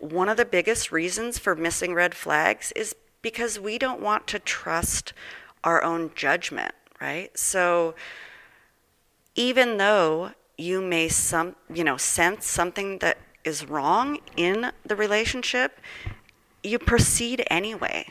one 0.00 0.28
of 0.28 0.36
the 0.36 0.44
biggest 0.44 0.90
reasons 0.90 1.38
for 1.38 1.54
missing 1.54 1.94
red 1.94 2.14
flags 2.14 2.72
is 2.74 2.96
because 3.20 3.60
we 3.60 3.78
don't 3.78 4.00
want 4.00 4.26
to 4.28 4.38
trust 4.38 5.12
our 5.62 5.82
own 5.84 6.10
judgment, 6.14 6.74
right? 7.00 7.36
So 7.38 7.94
even 9.36 9.76
though 9.76 10.32
you 10.62 10.80
may 10.80 11.08
some 11.08 11.56
you 11.72 11.84
know 11.84 11.96
sense 11.96 12.46
something 12.46 12.98
that 12.98 13.18
is 13.44 13.68
wrong 13.68 14.18
in 14.36 14.70
the 14.86 14.96
relationship, 14.96 15.80
you 16.62 16.78
proceed 16.78 17.44
anyway. 17.50 18.06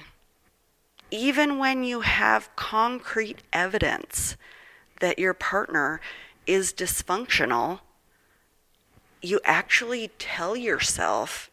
Even 1.09 1.57
when 1.57 1.83
you 1.83 2.01
have 2.01 2.53
concrete 2.55 3.41
evidence 3.53 4.35
that 4.99 5.19
your 5.19 5.33
partner 5.33 6.01
is 6.45 6.73
dysfunctional, 6.73 7.79
you 9.21 9.39
actually 9.45 10.09
tell 10.19 10.55
yourself 10.55 11.49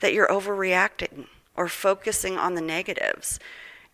that 0.00 0.12
you're 0.12 0.28
overreacting 0.28 1.26
or 1.56 1.68
focusing 1.68 2.36
on 2.36 2.54
the 2.54 2.60
negatives. 2.60 3.38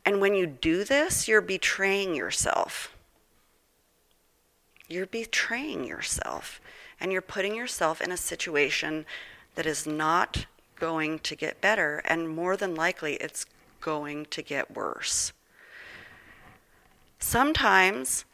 And 0.05 0.21
when 0.21 0.35
you 0.35 0.47
do 0.47 0.85
this, 0.85 1.29
you're 1.29 1.43
betraying 1.43 2.15
yourself. 2.15 2.95
You're 4.91 5.07
betraying 5.07 5.87
yourself 5.87 6.61
and 7.01 7.11
you're 7.11 7.23
putting 7.23 7.55
yourself 7.55 8.03
in 8.03 8.13
a 8.13 8.17
situation 8.19 9.07
that 9.55 9.65
is 9.65 9.87
not 9.87 10.45
going 10.79 11.19
to 11.21 11.35
get 11.35 11.61
better, 11.61 12.03
and 12.05 12.29
more 12.29 12.57
than 12.57 12.75
likely, 12.75 13.15
it's 13.15 13.47
going 13.81 14.27
to 14.27 14.43
get 14.43 14.75
worse. 14.75 15.33
Sometimes 17.19 18.25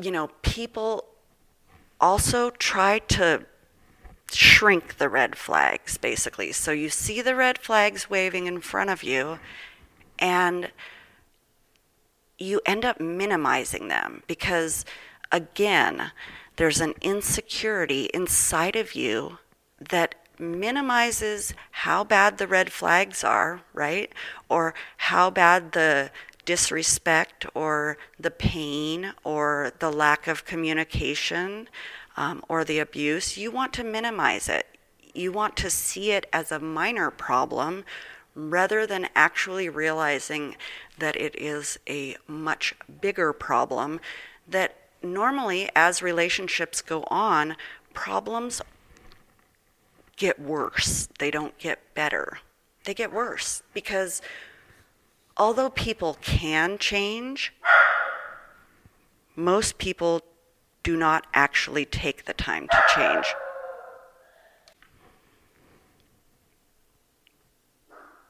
you 0.00 0.10
know, 0.10 0.28
people 0.42 1.06
also 2.00 2.50
try 2.50 2.98
to 2.98 3.46
shrink 4.30 4.98
the 4.98 5.08
red 5.08 5.36
flags, 5.36 5.96
basically. 5.96 6.52
So 6.52 6.72
you 6.72 6.90
see 6.90 7.22
the 7.22 7.34
red 7.34 7.58
flags 7.58 8.10
waving 8.10 8.46
in 8.46 8.60
front 8.60 8.90
of 8.90 9.02
you, 9.02 9.38
and 10.18 10.70
you 12.38 12.60
end 12.66 12.84
up 12.84 13.00
minimizing 13.00 13.88
them 13.88 14.22
because, 14.26 14.84
again, 15.32 16.12
there's 16.56 16.80
an 16.80 16.94
insecurity 17.00 18.10
inside 18.14 18.76
of 18.76 18.94
you 18.94 19.38
that 19.78 20.14
minimizes 20.38 21.54
how 21.70 22.04
bad 22.04 22.38
the 22.38 22.46
red 22.46 22.70
flags 22.72 23.24
are, 23.24 23.62
right? 23.72 24.12
Or 24.48 24.74
how 24.96 25.30
bad 25.30 25.72
the 25.72 26.10
disrespect 26.44 27.44
or 27.54 27.98
the 28.18 28.30
pain 28.30 29.12
or 29.24 29.72
the 29.78 29.90
lack 29.90 30.26
of 30.26 30.44
communication 30.44 31.68
um, 32.16 32.42
or 32.48 32.64
the 32.64 32.78
abuse, 32.78 33.36
you 33.36 33.50
want 33.50 33.72
to 33.74 33.84
minimize 33.84 34.48
it. 34.48 34.66
You 35.12 35.32
want 35.32 35.56
to 35.56 35.70
see 35.70 36.12
it 36.12 36.26
as 36.32 36.50
a 36.52 36.58
minor 36.58 37.10
problem 37.10 37.84
rather 38.36 38.86
than 38.86 39.08
actually 39.16 39.68
realizing 39.68 40.56
that 40.98 41.16
it 41.16 41.34
is 41.36 41.78
a 41.88 42.16
much 42.28 42.74
bigger 43.00 43.32
problem 43.32 43.98
that 44.46 44.76
normally 45.02 45.68
as 45.74 46.02
relationships 46.02 46.80
go 46.80 47.02
on 47.08 47.56
problems 47.94 48.62
get 50.16 50.38
worse 50.38 51.08
they 51.18 51.30
don't 51.30 51.58
get 51.58 51.78
better 51.94 52.38
they 52.86 52.94
get 52.94 53.12
worse 53.12 53.62
because 53.74 54.22
although 55.36 55.70
people 55.70 56.16
can 56.22 56.78
change, 56.78 57.52
most 59.34 59.78
people 59.78 60.22
do 60.82 60.96
not 60.96 61.26
actually 61.34 61.84
take 61.84 62.24
the 62.24 62.32
time 62.32 62.68
to 62.68 62.82
change. 62.94 63.26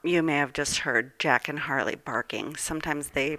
You 0.07 0.23
may 0.23 0.37
have 0.37 0.53
just 0.53 0.79
heard 0.79 1.19
Jack 1.19 1.49
and 1.49 1.59
Harley 1.59 1.97
barking. 1.97 2.55
Sometimes 2.55 3.09
they 3.09 3.38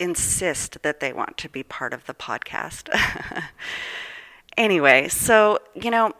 insist 0.00 0.82
that 0.82 1.00
they 1.00 1.12
want 1.12 1.36
to 1.36 1.50
be 1.50 1.62
part 1.62 1.92
of 1.92 2.06
the 2.06 2.14
podcast. 2.14 2.88
anyway, 4.56 5.08
so, 5.08 5.58
you 5.74 5.90
know, 5.90 6.14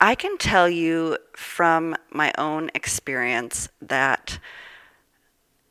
I 0.00 0.14
can 0.14 0.38
tell 0.38 0.66
you 0.66 1.18
from 1.36 1.94
my 2.10 2.32
own 2.38 2.70
experience 2.74 3.68
that 3.82 4.38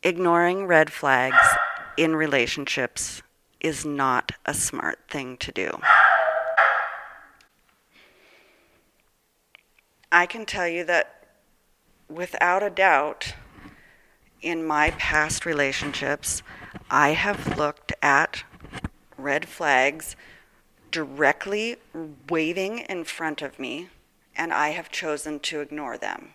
ignoring 0.03 0.67
red 0.67 0.91
flags 0.91 1.57
in 1.97 2.15
relationships 2.15 3.23
is 3.59 3.85
not 3.85 4.33
a 4.45 4.53
smart 4.53 4.99
thing 5.09 5.35
to 5.37 5.51
do. 5.51 5.79
I 10.11 10.27
can 10.27 10.45
tell 10.45 10.67
you 10.67 10.83
that 10.85 11.20
without 12.15 12.63
a 12.63 12.69
doubt, 12.69 13.35
in 14.41 14.65
my 14.65 14.91
past 14.91 15.45
relationships, 15.45 16.41
I 16.89 17.09
have 17.09 17.57
looked 17.57 17.93
at 18.01 18.43
red 19.17 19.47
flags 19.47 20.15
directly 20.89 21.77
waving 22.29 22.79
in 22.79 23.03
front 23.03 23.41
of 23.41 23.59
me, 23.59 23.89
and 24.35 24.51
I 24.53 24.69
have 24.69 24.89
chosen 24.89 25.39
to 25.41 25.61
ignore 25.61 25.97
them. 25.97 26.33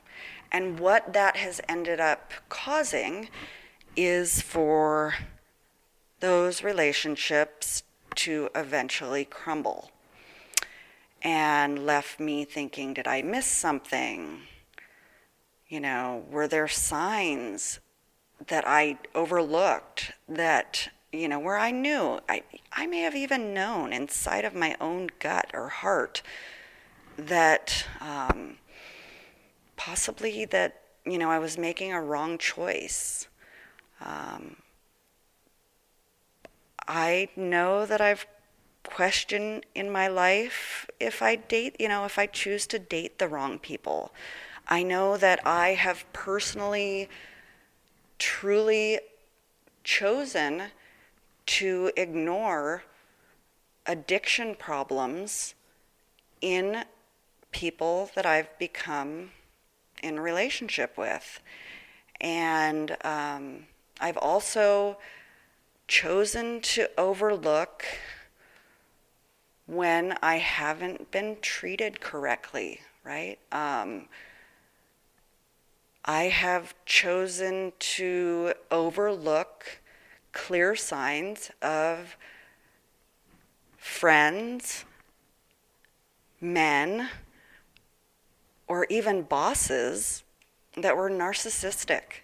And 0.53 0.79
what 0.79 1.13
that 1.13 1.37
has 1.37 1.61
ended 1.69 2.01
up 2.01 2.33
causing 2.49 3.29
is 3.97 4.41
for 4.41 5.15
those 6.21 6.63
relationships 6.63 7.83
to 8.15 8.49
eventually 8.55 9.25
crumble 9.25 9.91
and 11.23 11.85
left 11.85 12.21
me 12.21 12.45
thinking, 12.45 12.95
did 12.95 13.07
I 13.07 13.21
miss 13.23 13.47
something? 13.47 14.43
You 15.69 15.81
know, 15.81 16.25
were 16.31 16.47
there 16.47 16.69
signs 16.69 17.81
that 18.47 18.65
I 18.67 18.99
overlooked 19.15 20.13
that, 20.29 20.89
you 21.13 21.29
know, 21.29 21.39
where 21.39 21.59
I 21.59 21.71
knew, 21.71 22.21
I, 22.29 22.43
I 22.73 22.87
may 22.87 23.01
have 23.01 23.17
even 23.17 23.53
known 23.53 23.93
inside 23.93 24.45
of 24.45 24.55
my 24.55 24.77
own 24.81 25.09
gut 25.19 25.51
or 25.53 25.69
heart 25.69 26.23
that 27.17 27.87
um, 28.01 28.59
possibly 29.77 30.45
that, 30.45 30.83
you 31.05 31.19
know, 31.19 31.31
I 31.31 31.39
was 31.39 31.59
making 31.59 31.93
a 31.93 32.01
wrong 32.01 32.39
choice. 32.39 33.27
Um, 34.01 34.57
I 36.87 37.29
know 37.35 37.87
that 37.87 38.01
I've 38.01 38.27
questioned 38.85 39.67
in 39.75 39.91
my 39.91 40.07
life 40.07 40.87
if 41.01 41.23
I 41.23 41.35
date, 41.37 41.77
you 41.81 41.89
know, 41.89 42.05
if 42.05 42.19
I 42.19 42.27
choose 42.27 42.67
to 42.69 42.79
date 42.79 43.19
the 43.19 43.27
wrong 43.29 43.59
people. 43.59 44.13
I 44.69 44.83
know 44.83 45.17
that 45.17 45.47
I 45.47 45.71
have 45.71 46.05
personally, 46.13 47.09
truly 48.19 48.99
chosen 49.85 50.65
to 51.47 51.93
ignore 51.97 52.83
addiction 53.87 54.57
problems 54.57 55.55
in 56.41 56.85
people 57.53 58.11
that 58.17 58.27
I've 58.27 58.59
become 58.59 59.31
in 60.03 60.19
relationship 60.19 60.99
with. 60.99 61.41
And 62.21 62.97
um, 63.05 63.67
I've 64.01 64.19
also 64.19 64.99
chosen 65.87 66.61
to 66.61 66.91
overlook 66.99 67.85
when 69.67 70.17
I 70.23 70.39
haven't 70.39 71.11
been 71.11 71.37
treated 71.41 72.01
correctly, 72.01 72.81
right? 73.05 73.39
Um, 73.53 74.09
I 76.09 76.25
have 76.25 76.73
chosen 76.85 77.73
to 77.81 78.53
overlook 78.71 79.81
clear 80.33 80.77
signs 80.77 81.51
of 81.61 82.17
friends, 83.77 84.85
men, 86.41 87.09
or 88.69 88.87
even 88.89 89.23
bosses 89.23 90.23
that 90.77 90.97
were 90.97 91.11
narcissistic, 91.11 92.23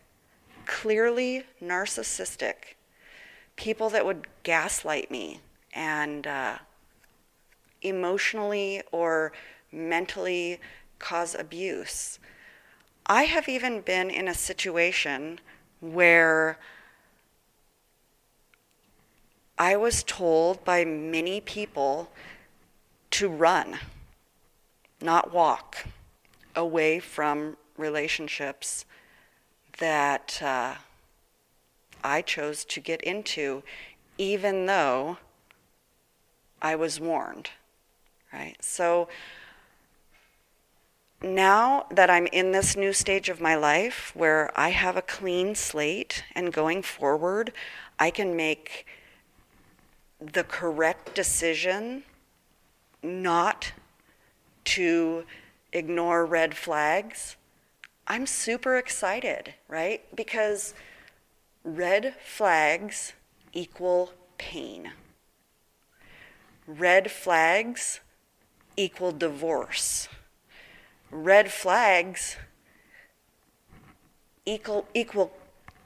clearly 0.64 1.44
narcissistic, 1.60 2.76
people 3.56 3.90
that 3.90 4.06
would 4.06 4.28
gaslight 4.44 5.10
me 5.10 5.40
and 5.72 6.24
uh, 6.24 6.58
emotionally 7.80 8.82
or 8.92 9.32
mentally 9.72 10.60
cause 11.00 11.34
abuse. 11.34 12.20
I 13.06 13.24
have 13.24 13.48
even 13.48 13.80
been 13.80 14.10
in 14.10 14.28
a 14.28 14.34
situation 14.34 15.40
where 15.80 16.58
I 19.58 19.76
was 19.76 20.02
told 20.02 20.64
by 20.64 20.84
many 20.84 21.40
people 21.40 22.10
to 23.12 23.28
run, 23.28 23.78
not 25.00 25.32
walk, 25.32 25.84
away 26.54 27.00
from 27.00 27.56
relationships 27.76 28.84
that 29.78 30.40
uh, 30.42 30.74
I 32.04 32.22
chose 32.22 32.64
to 32.66 32.80
get 32.80 33.02
into, 33.02 33.62
even 34.18 34.66
though 34.66 35.18
I 36.60 36.76
was 36.76 37.00
warned, 37.00 37.50
right? 38.32 38.56
So 38.60 39.08
now 41.24 41.86
that 41.90 42.10
I'm 42.10 42.26
in 42.28 42.52
this 42.52 42.76
new 42.76 42.92
stage 42.92 43.28
of 43.28 43.40
my 43.40 43.54
life 43.54 44.12
where 44.14 44.50
I 44.58 44.70
have 44.70 44.96
a 44.96 45.02
clean 45.02 45.54
slate 45.54 46.24
and 46.34 46.52
going 46.52 46.82
forward, 46.82 47.52
I 47.98 48.10
can 48.10 48.36
make 48.36 48.86
the 50.20 50.44
correct 50.44 51.14
decision 51.14 52.04
not 53.02 53.72
to 54.64 55.24
ignore 55.72 56.24
red 56.24 56.56
flags, 56.56 57.36
I'm 58.06 58.26
super 58.26 58.76
excited, 58.76 59.54
right? 59.68 60.02
Because 60.14 60.74
red 61.64 62.14
flags 62.24 63.14
equal 63.52 64.12
pain. 64.38 64.92
Red 66.66 67.10
flags 67.10 68.00
equal 68.76 69.12
divorce. 69.12 70.08
Red 71.12 71.52
flags 71.52 72.36
equal, 74.46 74.88
equal 74.94 75.32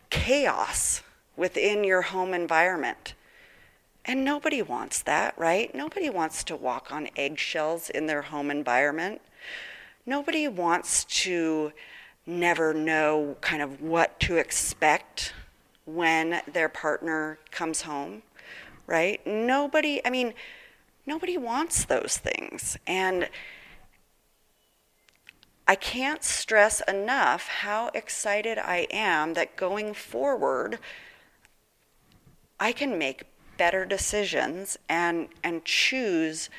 chaos 0.08 1.02
within 1.36 1.82
your 1.82 2.02
home 2.02 2.32
environment. 2.32 3.14
And 4.04 4.24
nobody 4.24 4.62
wants 4.62 5.02
that, 5.02 5.36
right? 5.36 5.74
Nobody 5.74 6.08
wants 6.08 6.44
to 6.44 6.54
walk 6.54 6.92
on 6.92 7.08
eggshells 7.16 7.90
in 7.90 8.06
their 8.06 8.22
home 8.22 8.52
environment. 8.52 9.20
Nobody 10.06 10.46
wants 10.46 11.04
to 11.04 11.72
never 12.24 12.72
know 12.72 13.36
kind 13.40 13.62
of 13.62 13.82
what 13.82 14.20
to 14.20 14.36
expect 14.36 15.34
when 15.86 16.40
their 16.52 16.68
partner 16.68 17.38
comes 17.50 17.82
home, 17.82 18.22
right? 18.86 19.24
Nobody, 19.26 20.00
I 20.04 20.10
mean, 20.10 20.34
nobody 21.04 21.36
wants 21.36 21.84
those 21.84 22.16
things. 22.16 22.78
And 22.86 23.28
I 25.66 25.74
can't 25.74 26.22
stress 26.22 26.80
enough 26.86 27.48
how 27.48 27.90
excited 27.92 28.56
I 28.58 28.86
am 28.90 29.34
that 29.34 29.56
going 29.56 29.94
forward, 29.94 30.78
I 32.60 32.72
can 32.72 32.98
make 32.98 33.24
better 33.56 33.84
decisions 33.84 34.78
and, 34.88 35.28
and 35.42 35.64
choose 35.64 36.50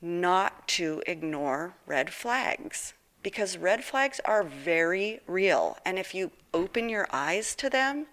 not 0.00 0.66
to 0.68 1.02
ignore 1.06 1.74
red 1.86 2.12
flags 2.12 2.94
because 3.22 3.58
red 3.58 3.84
flags 3.84 4.20
are 4.24 4.42
very 4.42 5.20
real. 5.26 5.76
And 5.84 5.98
if 5.98 6.14
you 6.14 6.30
open 6.54 6.88
your 6.88 7.08
eyes 7.12 7.54
to 7.56 7.68
them, 7.68 8.06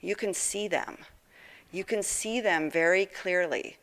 you 0.00 0.14
can 0.14 0.34
see 0.34 0.68
them. 0.68 0.98
You 1.72 1.84
can 1.84 2.02
see 2.02 2.40
them 2.40 2.70
very 2.70 3.06
clearly. 3.06 3.78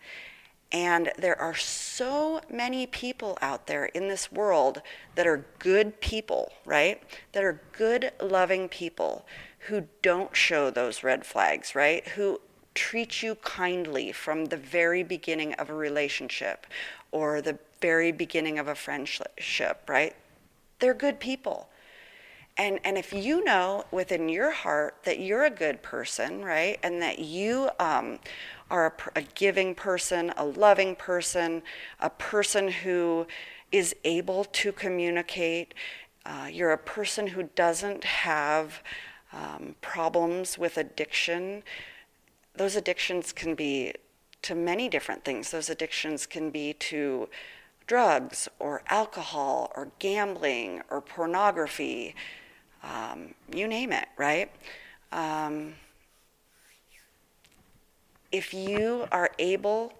And 0.73 1.11
there 1.19 1.39
are 1.39 1.55
so 1.55 2.41
many 2.49 2.87
people 2.87 3.37
out 3.41 3.67
there 3.67 3.85
in 3.85 4.07
this 4.07 4.31
world 4.31 4.81
that 5.13 5.27
are 5.27 5.45
good 5.59 6.01
people, 6.01 6.51
right? 6.65 7.01
That 7.33 7.43
are 7.43 7.61
good, 7.77 8.11
loving 8.19 8.67
people 8.67 9.25
who 9.67 9.83
don't 10.01 10.35
show 10.35 10.71
those 10.71 11.03
red 11.03 11.27
flags, 11.27 11.75
right? 11.75 12.05
Who 12.09 12.41
treat 12.73 13.21
you 13.21 13.35
kindly 13.35 14.11
from 14.11 14.45
the 14.45 14.57
very 14.57 15.03
beginning 15.03 15.53
of 15.53 15.69
a 15.69 15.75
relationship 15.75 16.65
or 17.11 17.39
the 17.39 17.59
very 17.79 18.11
beginning 18.11 18.57
of 18.57 18.67
a 18.67 18.73
friendship, 18.73 19.87
right? 19.87 20.15
They're 20.79 20.95
good 20.95 21.19
people. 21.19 21.69
And, 22.57 22.79
and 22.83 22.97
if 22.97 23.13
you 23.13 23.43
know 23.43 23.85
within 23.91 24.29
your 24.29 24.51
heart 24.51 24.97
that 25.05 25.19
you're 25.19 25.45
a 25.45 25.49
good 25.49 25.81
person, 25.81 26.43
right, 26.43 26.79
and 26.83 27.01
that 27.01 27.19
you 27.19 27.69
um, 27.79 28.19
are 28.69 28.95
a, 29.15 29.19
a 29.19 29.21
giving 29.21 29.75
person, 29.75 30.31
a 30.37 30.45
loving 30.45 30.95
person, 30.95 31.61
a 31.99 32.09
person 32.09 32.69
who 32.69 33.27
is 33.71 33.95
able 34.03 34.43
to 34.45 34.71
communicate, 34.71 35.73
uh, 36.25 36.47
you're 36.51 36.71
a 36.71 36.77
person 36.77 37.27
who 37.27 37.43
doesn't 37.55 38.03
have 38.03 38.81
um, 39.33 39.75
problems 39.81 40.57
with 40.57 40.77
addiction, 40.77 41.63
those 42.55 42.75
addictions 42.75 43.31
can 43.31 43.55
be 43.55 43.93
to 44.43 44.53
many 44.53 44.87
different 44.87 45.23
things. 45.23 45.51
Those 45.51 45.69
addictions 45.69 46.25
can 46.25 46.51
be 46.51 46.73
to 46.73 47.29
drugs 47.87 48.47
or 48.59 48.83
alcohol 48.89 49.71
or 49.75 49.91
gambling 49.99 50.81
or 50.89 51.01
pornography, 51.01 52.15
um, 52.83 53.33
you 53.51 53.67
name 53.67 53.91
it, 53.91 54.07
right? 54.17 54.51
Um, 55.11 55.73
if 58.33 58.53
you 58.53 59.07
are 59.11 59.29
able 59.37 59.93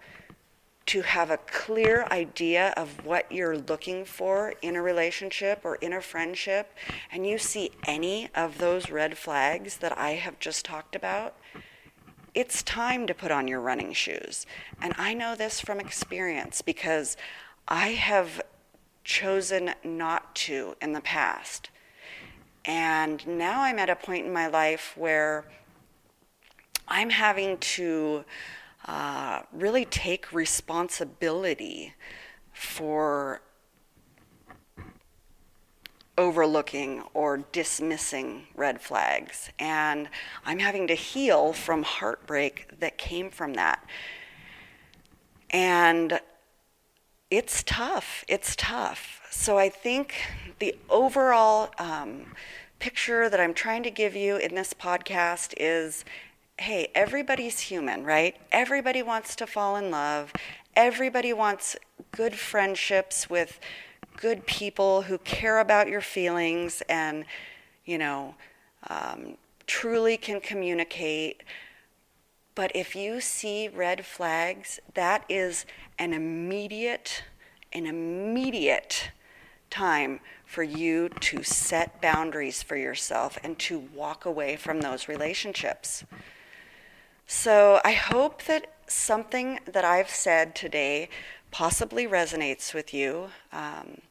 to 0.88 1.02
have 1.02 1.30
a 1.30 1.38
clear 1.38 2.06
idea 2.12 2.74
of 2.76 3.06
what 3.06 3.32
you're 3.32 3.58
looking 3.58 4.04
for 4.04 4.54
in 4.62 4.76
a 4.76 4.82
relationship 4.82 5.62
or 5.64 5.76
in 5.76 5.94
a 5.94 6.02
friendship, 6.02 6.74
and 7.10 7.26
you 7.26 7.38
see 7.38 7.72
any 7.88 8.30
of 8.36 8.58
those 8.58 8.90
red 8.90 9.18
flags 9.18 9.78
that 9.78 9.98
I 9.98 10.12
have 10.12 10.40
just 10.40 10.66
talked 10.66 10.96
about, 10.96 11.38
it's 12.34 12.64
time 12.64 13.08
to 13.08 13.14
put 13.14 13.32
on 13.32 13.48
your 13.48 13.62
running 13.62 13.94
shoes. 13.94 14.46
And 14.82 14.94
I 14.98 15.14
know 15.14 15.36
this 15.36 15.62
from 15.62 15.80
experience 15.80 16.62
because 16.62 17.16
I 17.68 17.90
have 17.90 18.42
chosen 19.04 19.76
not 19.84 20.36
to 20.36 20.76
in 20.82 20.94
the 20.94 21.02
past. 21.02 21.70
And 22.66 23.26
now 23.28 23.62
I'm 23.62 23.78
at 23.78 23.90
a 23.90 23.96
point 23.96 24.26
in 24.26 24.34
my 24.34 24.48
life 24.48 24.94
where 24.98 25.46
I'm 26.94 27.10
having 27.10 27.58
to 27.58 28.24
uh, 28.86 29.42
really 29.52 29.84
take 29.84 30.32
responsibility 30.32 31.96
for 32.52 33.42
overlooking 36.20 37.02
or 37.16 37.38
dismissing 37.52 38.46
red 38.56 38.80
flags. 38.80 39.50
And 39.58 40.08
I'm 40.46 40.60
having 40.60 40.86
to 40.86 40.94
heal 40.94 41.52
from 41.52 41.82
heartbreak 41.82 42.80
that 42.80 43.00
came 43.00 43.32
from 43.32 43.56
that. 43.56 43.84
And 45.50 46.22
it's 47.32 47.64
tough. 47.64 48.24
It's 48.28 48.56
tough. 48.56 49.20
So 49.32 49.58
I 49.58 49.70
think 49.70 50.14
the 50.60 50.76
overall 50.92 51.72
um, 51.80 52.36
picture 52.78 53.32
that 53.32 53.40
I'm 53.40 53.56
trying 53.56 53.82
to 53.82 53.90
give 53.90 54.16
you 54.16 54.38
in 54.38 54.54
this 54.54 54.76
podcast 54.76 55.56
is 55.58 56.06
hey, 56.64 56.88
everybody's 56.96 57.60
human, 57.60 58.06
right? 58.06 58.38
Everybody 58.50 59.04
wants 59.04 59.36
to 59.36 59.46
fall 59.46 59.76
in 59.76 59.92
love. 59.92 60.32
Everybody 60.78 61.34
wants 61.34 61.76
good 62.14 62.36
friendships 62.36 63.30
with 63.30 63.60
good 64.16 64.46
people 64.46 65.02
who 65.02 65.18
care 65.18 65.60
about 65.60 65.90
your 65.90 66.00
feelings 66.00 66.82
and, 66.88 67.26
you 67.84 67.98
know, 67.98 68.36
um, 68.90 69.36
truly 69.68 70.16
can 70.16 70.40
communicate. 70.40 71.44
But 72.56 72.72
if 72.74 72.96
you 72.96 73.20
see 73.20 73.68
red 73.68 74.06
flags, 74.06 74.80
that 74.94 75.26
is 75.28 75.66
an 76.00 76.14
immediate, 76.14 77.26
an 77.74 77.86
immediate 77.86 79.12
time 79.70 80.22
for 80.46 80.64
you 80.64 81.10
to 81.10 81.44
set 81.44 82.02
boundaries 82.02 82.64
for 82.64 82.78
yourself 82.78 83.38
and 83.44 83.60
to 83.60 83.80
walk 83.94 84.24
away 84.24 84.56
from 84.56 84.80
those 84.80 85.10
relationships. 85.10 86.06
So 87.28 87.82
I 87.84 87.94
hope 87.94 88.44
that 88.44 88.74
something 88.88 89.60
that 89.66 89.86
I've 89.86 90.10
said 90.10 90.56
today 90.56 91.10
possibly 91.52 92.08
resonates 92.08 92.74
with 92.74 92.94
you. 92.94 93.30
Um, 93.52 94.02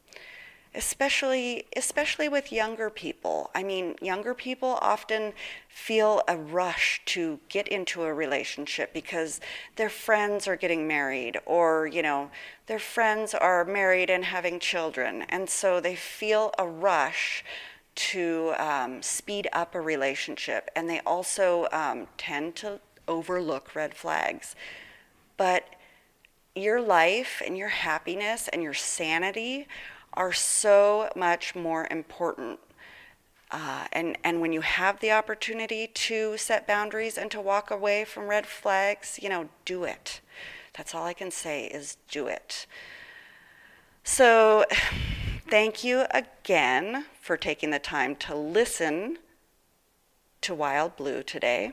especially 0.75 1.66
especially 1.77 2.29
with 2.29 2.51
younger 2.51 2.88
people. 2.88 3.51
I 3.55 3.62
mean, 3.62 3.96
younger 4.01 4.35
people 4.35 4.79
often 4.81 5.33
feel 5.68 6.22
a 6.27 6.37
rush 6.37 7.03
to 7.07 7.40
get 7.48 7.68
into 7.68 8.03
a 8.05 8.14
relationship 8.14 8.92
because 8.92 9.40
their 9.77 9.90
friends 9.90 10.48
are 10.48 10.57
getting 10.57 10.87
married 10.87 11.38
or, 11.44 11.87
you 11.87 12.03
know, 12.03 12.31
their 12.66 12.79
friends 12.79 13.35
are 13.35 13.64
married 13.64 14.09
and 14.09 14.25
having 14.25 14.59
children. 14.59 15.22
And 15.29 15.48
so 15.51 15.81
they 15.81 15.96
feel 15.96 16.53
a 16.59 16.66
rush 16.66 17.44
to 17.94 18.55
um, 18.59 19.03
speed 19.03 19.48
up 19.53 19.75
a 19.75 19.81
relationship. 19.81 20.70
And 20.75 20.88
they 20.88 21.01
also 21.01 21.68
um, 21.72 22.07
tend 22.16 22.57
to 22.57 22.81
overlook 23.09 23.75
red 23.75 23.95
flags. 23.95 24.55
But 25.37 25.65
your 26.55 26.81
life 26.81 27.43
and 27.45 27.57
your 27.57 27.69
happiness 27.69 28.49
and 28.49 28.62
your 28.62 28.75
sanity 28.75 29.67
are 30.15 30.33
so 30.33 31.11
much 31.17 31.55
more 31.55 31.88
important. 31.91 32.61
Uh, 33.51 33.87
and, 33.93 34.17
and 34.25 34.41
when 34.41 34.53
you 34.53 34.62
have 34.62 35.01
the 35.01 35.12
opportunity 35.12 35.87
to 35.87 36.37
set 36.38 36.67
boundaries 36.67 37.19
and 37.19 37.31
to 37.31 37.41
walk 37.41 37.71
away 37.71 38.05
from 38.05 38.29
red 38.29 38.47
flags, 38.47 39.19
you 39.23 39.29
know, 39.29 39.49
do 39.65 39.85
it. 39.85 40.21
That's 40.75 40.95
all 40.95 41.05
I 41.05 41.12
can 41.12 41.31
say 41.31 41.67
is 41.67 41.99
do 42.11 42.27
it. 42.27 42.67
So, 44.05 44.65
thank 45.49 45.85
you 45.85 46.07
again 46.11 47.05
for 47.21 47.37
taking 47.37 47.71
the 47.71 47.79
time 47.79 48.17
to 48.17 48.35
listen 48.35 49.19
to 50.41 50.55
Wild 50.55 50.97
Blue 50.97 51.23
today. 51.23 51.73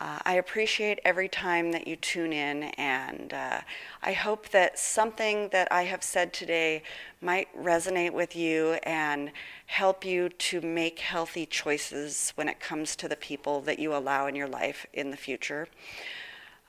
Uh, 0.00 0.18
I 0.24 0.34
appreciate 0.34 0.98
every 1.04 1.28
time 1.28 1.72
that 1.72 1.86
you 1.86 1.94
tune 1.94 2.32
in, 2.32 2.62
and 2.78 3.34
uh, 3.34 3.60
I 4.02 4.12
hope 4.14 4.48
that 4.48 4.78
something 4.78 5.50
that 5.50 5.70
I 5.70 5.82
have 5.82 6.02
said 6.02 6.32
today 6.32 6.82
might 7.20 7.54
resonate 7.54 8.14
with 8.14 8.34
you 8.34 8.78
and 8.84 9.30
help 9.66 10.02
you 10.02 10.30
to 10.30 10.62
make 10.62 11.00
healthy 11.00 11.44
choices 11.44 12.32
when 12.34 12.48
it 12.48 12.60
comes 12.60 12.96
to 12.96 13.08
the 13.08 13.16
people 13.16 13.60
that 13.60 13.78
you 13.78 13.94
allow 13.94 14.26
in 14.26 14.34
your 14.34 14.48
life 14.48 14.86
in 14.94 15.10
the 15.10 15.18
future. 15.18 15.68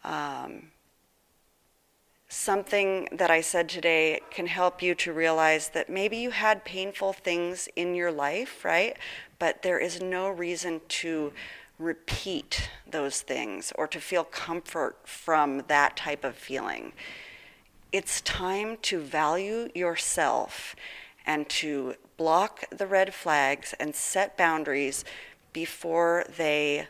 Um, 0.04 0.72
something 2.28 3.08
that 3.14 3.32
I 3.32 3.40
said 3.40 3.70
today 3.70 4.20
can 4.30 4.48
help 4.48 4.82
you 4.82 4.94
to 4.96 5.14
realize 5.14 5.70
that 5.70 5.90
maybe 5.90 6.18
you 6.18 6.32
had 6.32 6.66
painful 6.66 7.14
things 7.14 7.70
in 7.78 7.96
your 7.96 8.12
life, 8.12 8.66
right? 8.66 8.98
But 9.40 9.62
there 9.62 9.80
is 9.80 10.02
no 10.02 10.30
reason 10.30 10.82
to 10.90 11.32
repeat 11.82 12.70
those 12.90 13.22
things 13.22 13.74
or 13.76 13.88
to 13.88 14.00
feel 14.00 14.24
comfort 14.24 14.98
from 15.04 15.64
that 15.68 15.98
type 15.98 16.24
of 16.24 16.36
feeling. 16.36 16.94
It's 17.92 18.22
time 18.22 18.78
to 18.84 19.00
value 19.00 19.70
yourself 19.74 20.76
and 21.26 21.48
to 21.50 21.96
block 22.18 22.64
the 22.70 22.88
red 22.88 23.14
flags 23.14 23.74
and 23.80 23.96
set 23.96 24.38
boundaries 24.38 25.04
before 25.54 26.26
they 26.38 26.88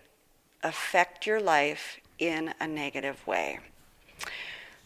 affect 0.63 1.25
your 1.25 1.41
life 1.41 1.99
in 2.19 2.54
a 2.60 2.67
negative 2.67 3.25
way. 3.25 3.60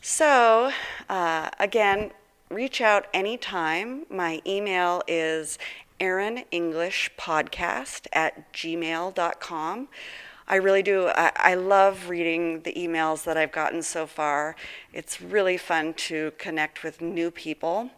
So, 0.02 0.72
uh, 1.10 1.50
again, 1.60 2.12
reach 2.50 2.80
out 2.80 3.08
anytime. 3.14 4.06
My 4.10 4.42
email 4.46 5.02
is 5.08 5.58
Erin 6.00 6.46
English 6.52 7.12
Podcast 7.18 8.08
at 8.14 8.52
gmail.com. 8.54 9.88
I 10.48 10.56
really 10.56 10.84
do. 10.84 11.08
I, 11.08 11.32
I, 11.36 11.56
love 11.56 12.08
reading 12.10 12.62
the 12.62 12.74
emails 12.74 13.24
that 13.24 13.36
I've 13.36 13.52
gotten 13.52 13.82
so 13.82 14.06
far. 14.06 14.56
It's 14.94 15.20
really 15.20 15.58
fun 15.58 15.96
to 15.96 16.34
connect 16.38 16.84
with 16.84 17.02
new 17.02 17.32
people. 17.32 17.90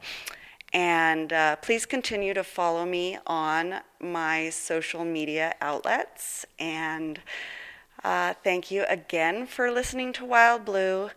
And 0.72 1.34
uh, 1.34 1.58
please 1.58 1.86
continue 1.86 2.34
to 2.34 2.44
follow 2.44 2.86
me 2.86 3.18
on 3.28 3.82
my 4.00 4.50
social 4.50 5.04
media 5.04 5.56
outlets. 5.60 6.46
And 6.58 7.20
uh, 8.04 8.34
thank 8.44 8.72
you 8.72 8.86
again 8.88 9.46
for 9.46 9.72
listening 9.72 10.14
to 10.14 10.26
Wild 10.26 10.64
Blue. 10.64 11.10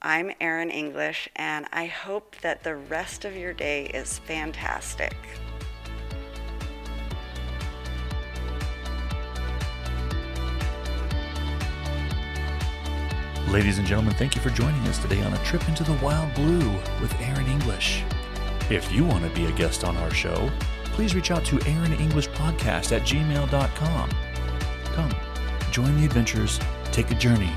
I'm 0.00 0.32
Erin 0.40 0.70
English, 0.70 1.28
and 1.36 1.66
I 1.72 1.86
hope 1.86 2.34
that 2.40 2.64
the 2.64 2.74
rest 2.74 3.24
of 3.24 3.36
your 3.36 3.52
day 3.52 3.86
is 3.86 4.18
fantastic. 4.18 5.14
Ladies 13.52 13.76
and 13.76 13.86
gentlemen, 13.86 14.14
thank 14.14 14.34
you 14.34 14.40
for 14.40 14.48
joining 14.48 14.80
us 14.88 14.96
today 14.96 15.22
on 15.22 15.34
a 15.34 15.44
trip 15.44 15.68
into 15.68 15.84
the 15.84 15.92
wild 16.02 16.32
blue 16.32 16.70
with 17.02 17.14
Erin 17.20 17.46
English. 17.46 18.02
If 18.70 18.90
you 18.90 19.04
want 19.04 19.24
to 19.24 19.30
be 19.38 19.44
a 19.44 19.52
guest 19.52 19.84
on 19.84 19.94
our 19.98 20.10
show, 20.10 20.50
please 20.84 21.14
reach 21.14 21.30
out 21.30 21.44
to 21.44 21.60
Erin 21.66 21.92
English 21.92 22.30
Podcast 22.30 22.96
at 22.96 23.02
gmail.com. 23.02 24.10
Come, 24.94 25.14
join 25.70 25.94
the 26.00 26.06
adventures, 26.06 26.58
take 26.92 27.10
a 27.10 27.14
journey 27.14 27.52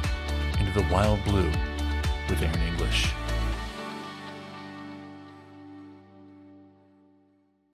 into 0.60 0.74
the 0.74 0.86
wild 0.92 1.24
blue 1.24 1.50
with 2.28 2.42
Erin 2.42 2.62
English. 2.64 3.08